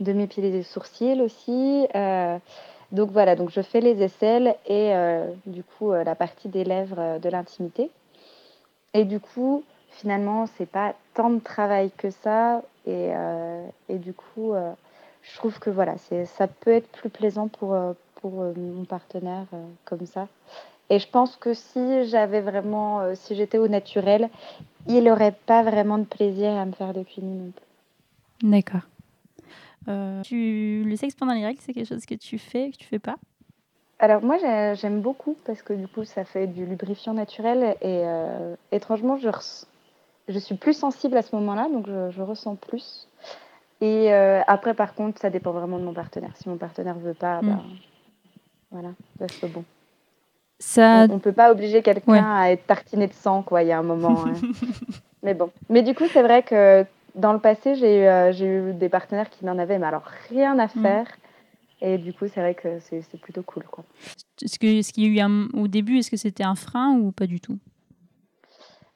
[0.00, 1.86] De m'épiler les sourcils aussi.
[1.94, 2.38] Euh,
[2.90, 6.64] donc voilà, donc je fais les aisselles et euh, du coup euh, la partie des
[6.64, 7.90] lèvres de l'intimité.
[8.94, 12.62] Et du coup, finalement, c'est pas tant de travail que ça.
[12.86, 13.10] Et,
[13.88, 14.54] et du coup,
[15.22, 15.94] je trouve que voilà,
[16.26, 17.76] ça peut être plus plaisant pour,
[18.16, 19.46] pour mon partenaire
[19.84, 20.26] comme ça.
[20.92, 24.28] Et je pense que si j'avais vraiment, si j'étais au naturel,
[24.86, 28.50] il n'aurait pas vraiment de plaisir à me faire de cuni non plus.
[28.50, 28.82] D'accord.
[29.88, 32.86] Euh, tu, le sexe pendant les règles, c'est quelque chose que tu fais, que tu
[32.86, 33.16] fais pas?
[33.98, 34.36] Alors moi,
[34.74, 39.28] j'aime beaucoup parce que du coup, ça fait du lubrifiant naturel et euh, étrangement, je,
[40.28, 43.08] je suis plus sensible à ce moment-là, donc je, ressens plus.
[43.80, 46.36] Et euh, après, par contre, ça dépend vraiment de mon partenaire.
[46.36, 47.46] Si mon partenaire veut pas, mm.
[47.46, 47.62] ben,
[48.72, 48.88] voilà,
[49.18, 49.64] ça se bon.
[50.62, 51.06] Ça...
[51.10, 53.64] On ne peut pas obliger quelqu'un à être tartiné de sang, quoi.
[53.64, 54.24] Il y a un moment.
[54.24, 54.34] Hein.
[55.24, 55.50] Mais bon.
[55.68, 56.86] Mais du coup, c'est vrai que
[57.16, 60.56] dans le passé, j'ai eu, euh, eu, des partenaires qui n'en avaient mais alors rien
[60.60, 60.82] à mm.
[60.82, 61.06] faire.
[61.80, 63.64] Et du coup, c'est vrai que c'est plutôt cool.
[63.64, 63.82] Quoi.
[64.40, 67.10] Est-ce qu'il ce y a eu un, au début, est-ce que c'était un frein ou
[67.10, 67.58] pas du tout?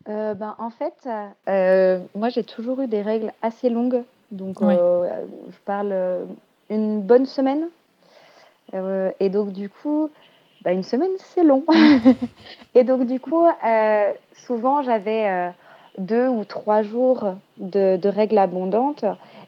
[0.09, 1.09] Euh, ben, En fait,
[1.49, 4.05] euh, moi j'ai toujours eu des règles assez longues.
[4.31, 5.93] Donc je parle
[6.71, 7.67] une bonne semaine.
[8.75, 10.11] Euh, et donc, du coup,
[10.67, 11.63] bah, une semaine, c'est long.
[12.75, 15.49] et donc, du coup, euh, souvent, j'avais euh,
[15.97, 19.05] deux ou trois jours de, de règles abondantes.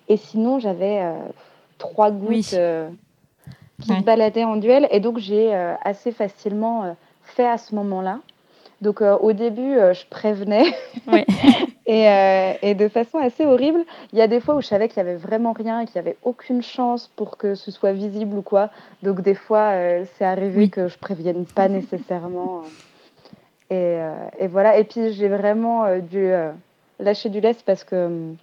[0.09, 1.15] Et sinon, j'avais euh,
[1.79, 2.45] trois gouttes Oui.
[2.45, 2.55] qui
[3.91, 3.99] Ouais.
[3.99, 4.87] se baladaient en duel.
[4.93, 5.53] Et donc, j'ai
[5.83, 6.95] assez facilement
[7.25, 8.21] fait à ce moment-là.
[8.81, 10.65] Donc, euh, au début, euh, je prévenais.
[11.91, 13.81] Et, euh, et de façon assez horrible.
[14.13, 15.97] Il y a des fois où je savais qu'il y avait vraiment rien et qu'il
[15.97, 18.69] y avait aucune chance pour que ce soit visible ou quoi.
[19.03, 19.73] Donc, des fois,
[20.19, 20.71] c'est arrivé Oui.
[20.71, 22.61] que je prévienne pas nécessairement.
[23.71, 23.97] Et,
[24.39, 24.77] et voilà.
[24.77, 26.31] Et puis, j'ai vraiment dû
[27.01, 28.35] lâcher du lest parce que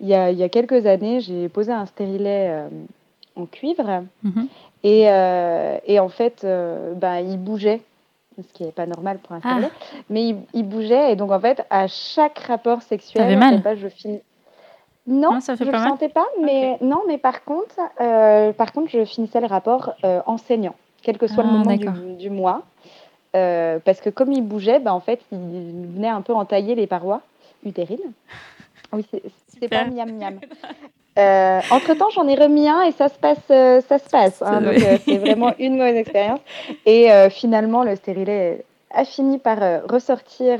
[0.00, 2.52] il y a, il y a quelques années, j'ai posé un stérilet
[3.36, 4.02] en cuivre.
[4.24, 4.48] Mhm.
[4.82, 5.02] Et,
[5.86, 6.44] et en fait,
[6.96, 7.82] bah, il bougeait,
[8.42, 9.48] ce qui n'est pas normal pour un Ah.
[9.50, 9.70] stérilet,
[10.08, 11.12] mais il, il bougeait.
[11.12, 14.20] Et donc, en fait, à chaque rapport sexuel, T'avais mal eh ben, je finis.
[15.06, 17.74] Non, Non, ça fait je pas ne mal sentais pas, mais non, mais par contre,
[18.00, 21.58] euh, par contre, je finissais le rapport euh, en saignant, quel que soit Ah, le
[21.58, 21.76] moment
[22.16, 22.62] du, mois,
[23.36, 25.38] Euh, parce que comme il bougeait, bah, en fait, il
[25.94, 27.22] venait un peu entailler les parois
[27.64, 28.12] utérines.
[28.92, 29.06] Oui,
[29.60, 30.40] c'est pas miam miam.
[31.18, 34.42] Euh, entre temps, j'en ai remis un et ça se passe, euh, ça se passe.
[34.42, 36.40] hein, donc euh, c'est vraiment une mauvaise expérience.
[36.86, 39.58] Et euh, finalement, le stérilet a fini par
[39.88, 40.58] ressortir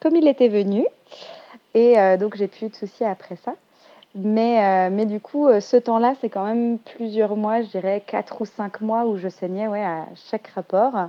[0.00, 0.86] comme il était venu.
[1.72, 3.54] Et donc, j'ai plus eu de soucis après ça.
[4.14, 8.44] Mais, mais du coup, ce temps-là, c'est quand même plusieurs mois, je dirais 4 ou
[8.44, 11.08] 5 mois où je saignais ouais, à chaque rapport.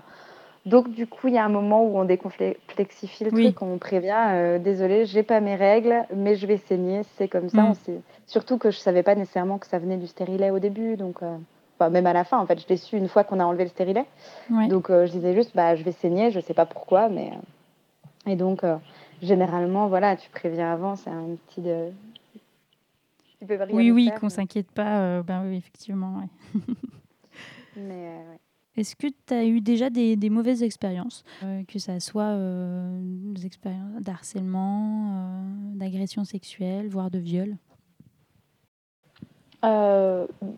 [0.66, 3.43] Donc, du coup, il y a un moment où on décomplexifie le Oui.
[3.53, 7.49] truc, on prévient euh, désolé, j'ai pas mes règles, mais je vais saigner, c'est comme
[7.49, 7.61] ça.
[7.61, 7.66] Mm.
[7.70, 10.97] On sait- Surtout que je savais pas nécessairement que ça venait du stérilet au début,
[10.97, 11.38] donc euh,
[11.91, 13.70] même à la fin, en fait, je l'ai su une fois qu'on a enlevé le
[13.70, 14.05] stérilet.
[14.70, 17.32] Donc, euh, je disais juste, bah, je vais saigner, je sais pas pourquoi, mais.
[18.28, 18.63] euh, Et donc,
[19.22, 21.61] généralement, voilà, tu préviens avant, c'est un petit.
[21.61, 21.91] De...
[23.39, 25.22] Tu peux rien Oui, oui, qu'on mais- s'inquiète pas.
[25.22, 26.16] ben oui, effectivement.
[26.22, 26.74] ouais.
[27.76, 28.39] mais, ouais.
[28.78, 33.00] Est-ce que tu as eu déjà des, des mauvaises expériences euh, Que ça soit euh,
[33.34, 34.82] des expériences d'harcèlement,
[35.16, 37.56] euh, d'agression sexuelle, voire de viol?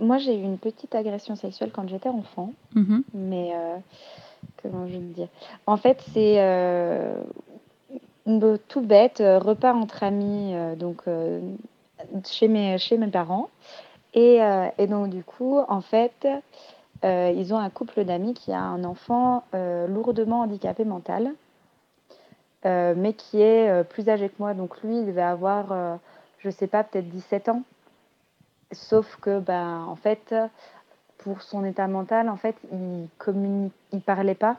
[0.02, 3.04] Moi, j'ai eu une petite agression sexuelle quand j'étais enfant, Mhm.
[3.14, 3.52] mais
[4.62, 5.30] comment je vais le dire?
[5.66, 6.36] En fait, c'est
[8.68, 11.04] tout bête, repas entre amis, donc
[12.26, 13.48] chez mes, chez mes parents.
[14.14, 14.40] Et,
[14.78, 16.28] et donc, du coup, en fait,
[17.04, 21.34] euh, ils ont un couple d'amis qui a un enfant euh, lourdement handicapé mental,
[22.66, 24.54] euh, mais qui est plus âgé que moi.
[24.54, 26.00] Donc, lui, il devait avoir,
[26.40, 27.64] je sais pas, peut-être 17 ans.
[28.72, 30.36] Sauf que, ben, en fait,
[31.20, 33.08] pour son état mental, en fait, il
[33.94, 34.58] il parlait pas.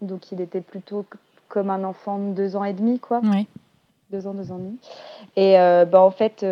[0.00, 1.04] Donc, il était plutôt
[1.48, 3.20] comme un enfant de deux ans et demi, quoi.
[3.20, 3.46] Ouais.
[4.10, 4.78] Deux ans, deux ans et demi.
[5.36, 5.54] Et
[5.86, 6.44] ben, en fait,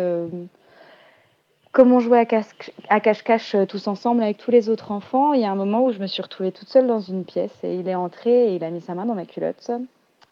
[1.77, 5.33] comme on jouait à cache- à cache-cache euh, tous ensemble avec tous les autres enfants,
[5.33, 7.53] il y a un moment où je me suis retrouvée toute seule dans une pièce
[7.63, 9.69] et il est entré et il a mis sa main dans ma culotte.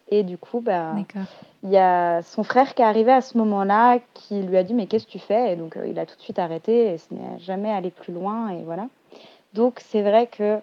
[0.09, 1.29] Et du coup, ben, D'accord.
[1.61, 4.73] il y a son frère qui est arrivé à ce moment-là qui lui a dit
[4.73, 5.53] mais qu'est-ce que tu fais?
[5.53, 8.11] Et donc euh, il a tout de suite arrêté et ce n'est jamais allé plus
[8.11, 8.87] loin et voilà
[9.53, 10.57] donc c'est vrai que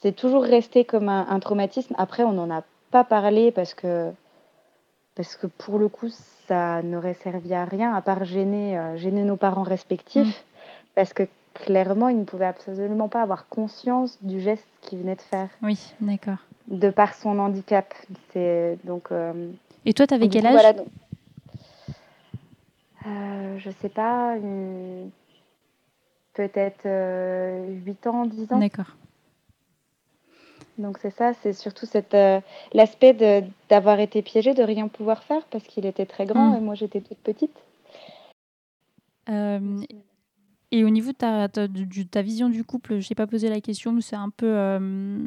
[0.00, 4.10] c'est toujours resté comme un, un traumatisme après on n'en a pas parlé parce que
[5.16, 6.08] parce que pour le coup
[6.52, 10.44] ça n'aurait servi à rien à part gêner euh, gêner nos parents respectifs
[10.94, 11.22] parce que
[11.54, 15.78] clairement ils ne pouvaient absolument pas avoir conscience du geste qu'il venait de faire Oui,
[16.02, 16.36] d'accord.
[16.68, 17.94] de par son handicap
[18.34, 19.32] c'est donc euh,
[19.86, 20.88] Et toi, t'avais du quel âge voilà, donc-
[23.06, 25.10] Euh, Je sais pas, une-
[26.34, 28.58] peut-être euh, 8 ans, 10 ans.
[28.58, 28.94] D'accord.
[30.78, 32.40] Donc c'est ça, c'est surtout cet, euh,
[32.72, 33.14] l'aspect
[33.68, 36.56] d'avoir été piégé, de rien pouvoir faire parce qu'il était très grand Mm.
[36.56, 37.56] et moi j'étais toute petite.
[39.28, 39.80] Euh,
[40.70, 41.16] et au niveau de
[42.04, 45.18] ta, vision du couple, je n'ai pas posé la question, mais c'est un peu euh,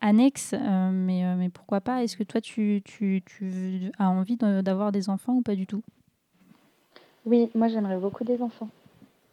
[0.00, 2.04] annexe, euh, mais, euh, mais pourquoi pas?
[2.04, 5.82] Est-ce que toi, tu, tu, tu as envie d'avoir des enfants ou pas du tout?
[7.26, 8.68] Oui, moi j'aimerais beaucoup des enfants.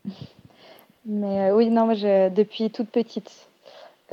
[1.06, 3.50] Mais oui, non, moi je- depuis toute petite,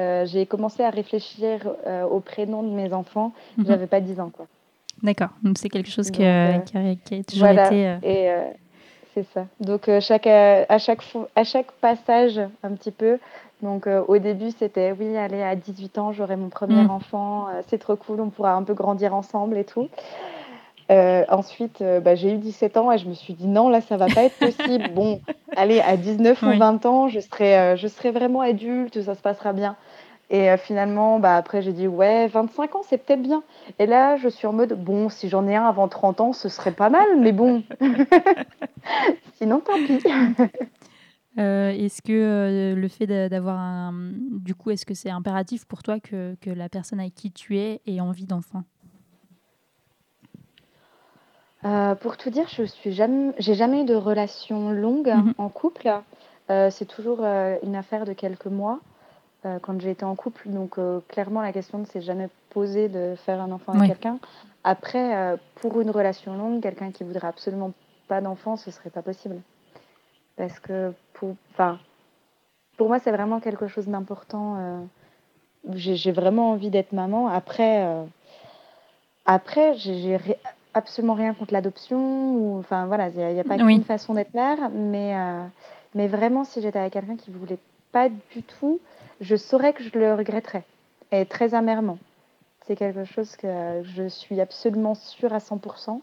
[0.01, 3.33] euh, j'ai commencé à réfléchir euh, au prénom de mes enfants.
[3.57, 3.67] Mhm.
[3.67, 4.47] J'avais pas 10 ans, quoi.
[5.03, 7.99] D'accord, donc c'est quelque chose Donc, qui, euh, a, qui a toujours Voilà, été...
[8.03, 8.31] et
[9.15, 9.47] c'est ça.
[9.61, 11.03] Donc chaque, à, chaque
[11.37, 13.19] à chaque passage un petit peu,
[13.63, 16.91] donc au début c'était oui, allez, à 18 ans j'aurai mon premier Mm.
[16.91, 19.89] enfant, c'est trop cool, on pourra un peu grandir ensemble et tout.
[20.91, 23.81] Euh, ensuite, euh, bah, j'ai eu 17 ans et je me suis dit non, là
[23.83, 24.89] ça va pas être possible.
[24.95, 25.21] Bon,
[25.55, 26.57] allez, à 19 Oui.
[26.57, 29.77] ou 20 ans, je serai, euh, je serai vraiment adulte, ça se passera bien.
[30.31, 33.43] Et euh, finalement, bah, après j'ai dit ouais, 25 ans c'est peut-être bien.
[33.79, 36.49] Et là, je suis en mode bon, si j'en ai un avant 30 ans, ce
[36.49, 37.63] serait pas mal, mais bon.
[39.35, 40.03] Sinon, tant pis.
[41.39, 43.93] Euh, est-ce que euh, le fait d'avoir un...
[44.33, 47.59] Du coup, est-ce que c'est impératif pour toi que, que, la personne avec qui tu
[47.59, 48.65] es ait envie d'enfant?
[51.65, 55.35] Euh, Pour tout dire, je suis jamais, j'ai jamais eu de relation longue mhm.
[55.39, 55.89] en couple.
[56.49, 58.81] c'est toujours une affaire de quelques mois
[59.43, 60.49] quand j'ai été en couple.
[60.49, 60.79] Donc
[61.09, 64.19] clairement, la question ne s'est jamais posée de faire un enfant avec quelqu'un.
[64.65, 67.73] Après, pour une relation longue, quelqu'un qui voudrait absolument
[68.09, 69.41] pas d'enfant, ce serait pas possible.
[70.37, 71.37] Parce que pour,
[72.81, 74.57] moi, c'est vraiment quelque chose d'important.
[74.59, 74.81] Euh,
[75.75, 77.29] j'ai vraiment envie d'être maman.
[77.29, 78.05] Après, euh,
[79.27, 80.19] après j'ai
[80.75, 82.59] absolument rien contre l'adoption.
[82.59, 84.71] Enfin, voilà, il n'y a, pas qu'une façon d'être mère.
[84.71, 85.45] Mais, euh,
[85.95, 87.59] mais vraiment, si j'étais avec quelqu'un qui ne voulait
[87.93, 88.81] pas du tout,
[89.21, 90.65] je saurais que je le regretterais.
[91.13, 91.99] Et très amèrement.
[92.67, 96.01] C'est quelque chose que je suis absolument sûre à 100%.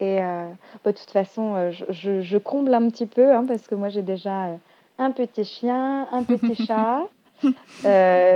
[0.00, 0.46] Et euh,
[0.84, 3.88] bah, de toute façon, euh, je, je, comble un petit peu hein, parce que moi
[3.88, 4.56] j'ai déjà euh,
[4.98, 7.02] un petit chien, un petit chat.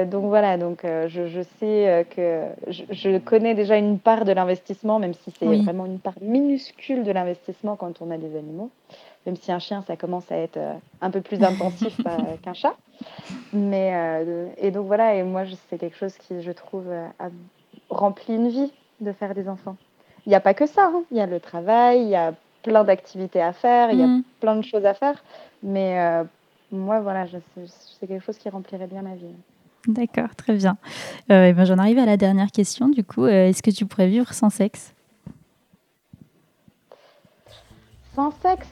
[0.06, 4.98] donc voilà, donc je, je, sais que je, je, connais déjà une part de l'investissement,
[4.98, 8.70] même si c'est vraiment une part minuscule de l'investissement quand on a des animaux.
[9.26, 10.58] Même si un chien, ça commence à être
[11.00, 11.96] un peu plus intensif
[12.42, 12.74] qu'un chat.
[13.52, 14.24] Mais
[14.58, 17.28] et donc voilà, et moi c'est quelque chose qui, je trouve, a
[17.90, 19.76] rempli une vie de faire des enfants
[20.26, 20.90] il n'y a pas que ça.
[20.92, 21.02] Hein.
[21.10, 24.06] Il y a le travail, il y a plein d'activités à faire, il y a
[24.06, 24.22] mm.
[24.40, 25.22] plein de choses à faire.
[25.62, 26.24] Mais euh,
[26.70, 29.34] moi, voilà, c'est quelque chose qui remplirait bien ma vie.
[29.88, 30.76] D'accord, très bien.
[31.30, 32.88] Euh, ben, J'en arrive à la dernière question.
[32.88, 34.94] Du coup, euh, est-ce que tu pourrais vivre sans sexe?
[38.14, 38.68] Sans sexe?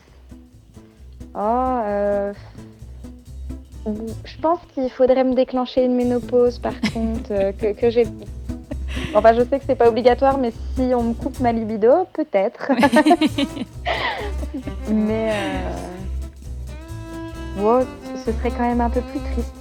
[1.34, 2.32] Oh,
[3.86, 7.28] je pense qu'il faudrait me déclencher une ménopause, par contre,
[7.58, 8.04] que, que j'ai
[9.14, 12.70] Enfin, je sais que c'est pas obligatoire, mais si on me coupe ma libido, peut-être.
[14.88, 15.32] mais
[17.58, 17.84] euh...
[18.24, 19.59] ce serait quand même un peu plus triste.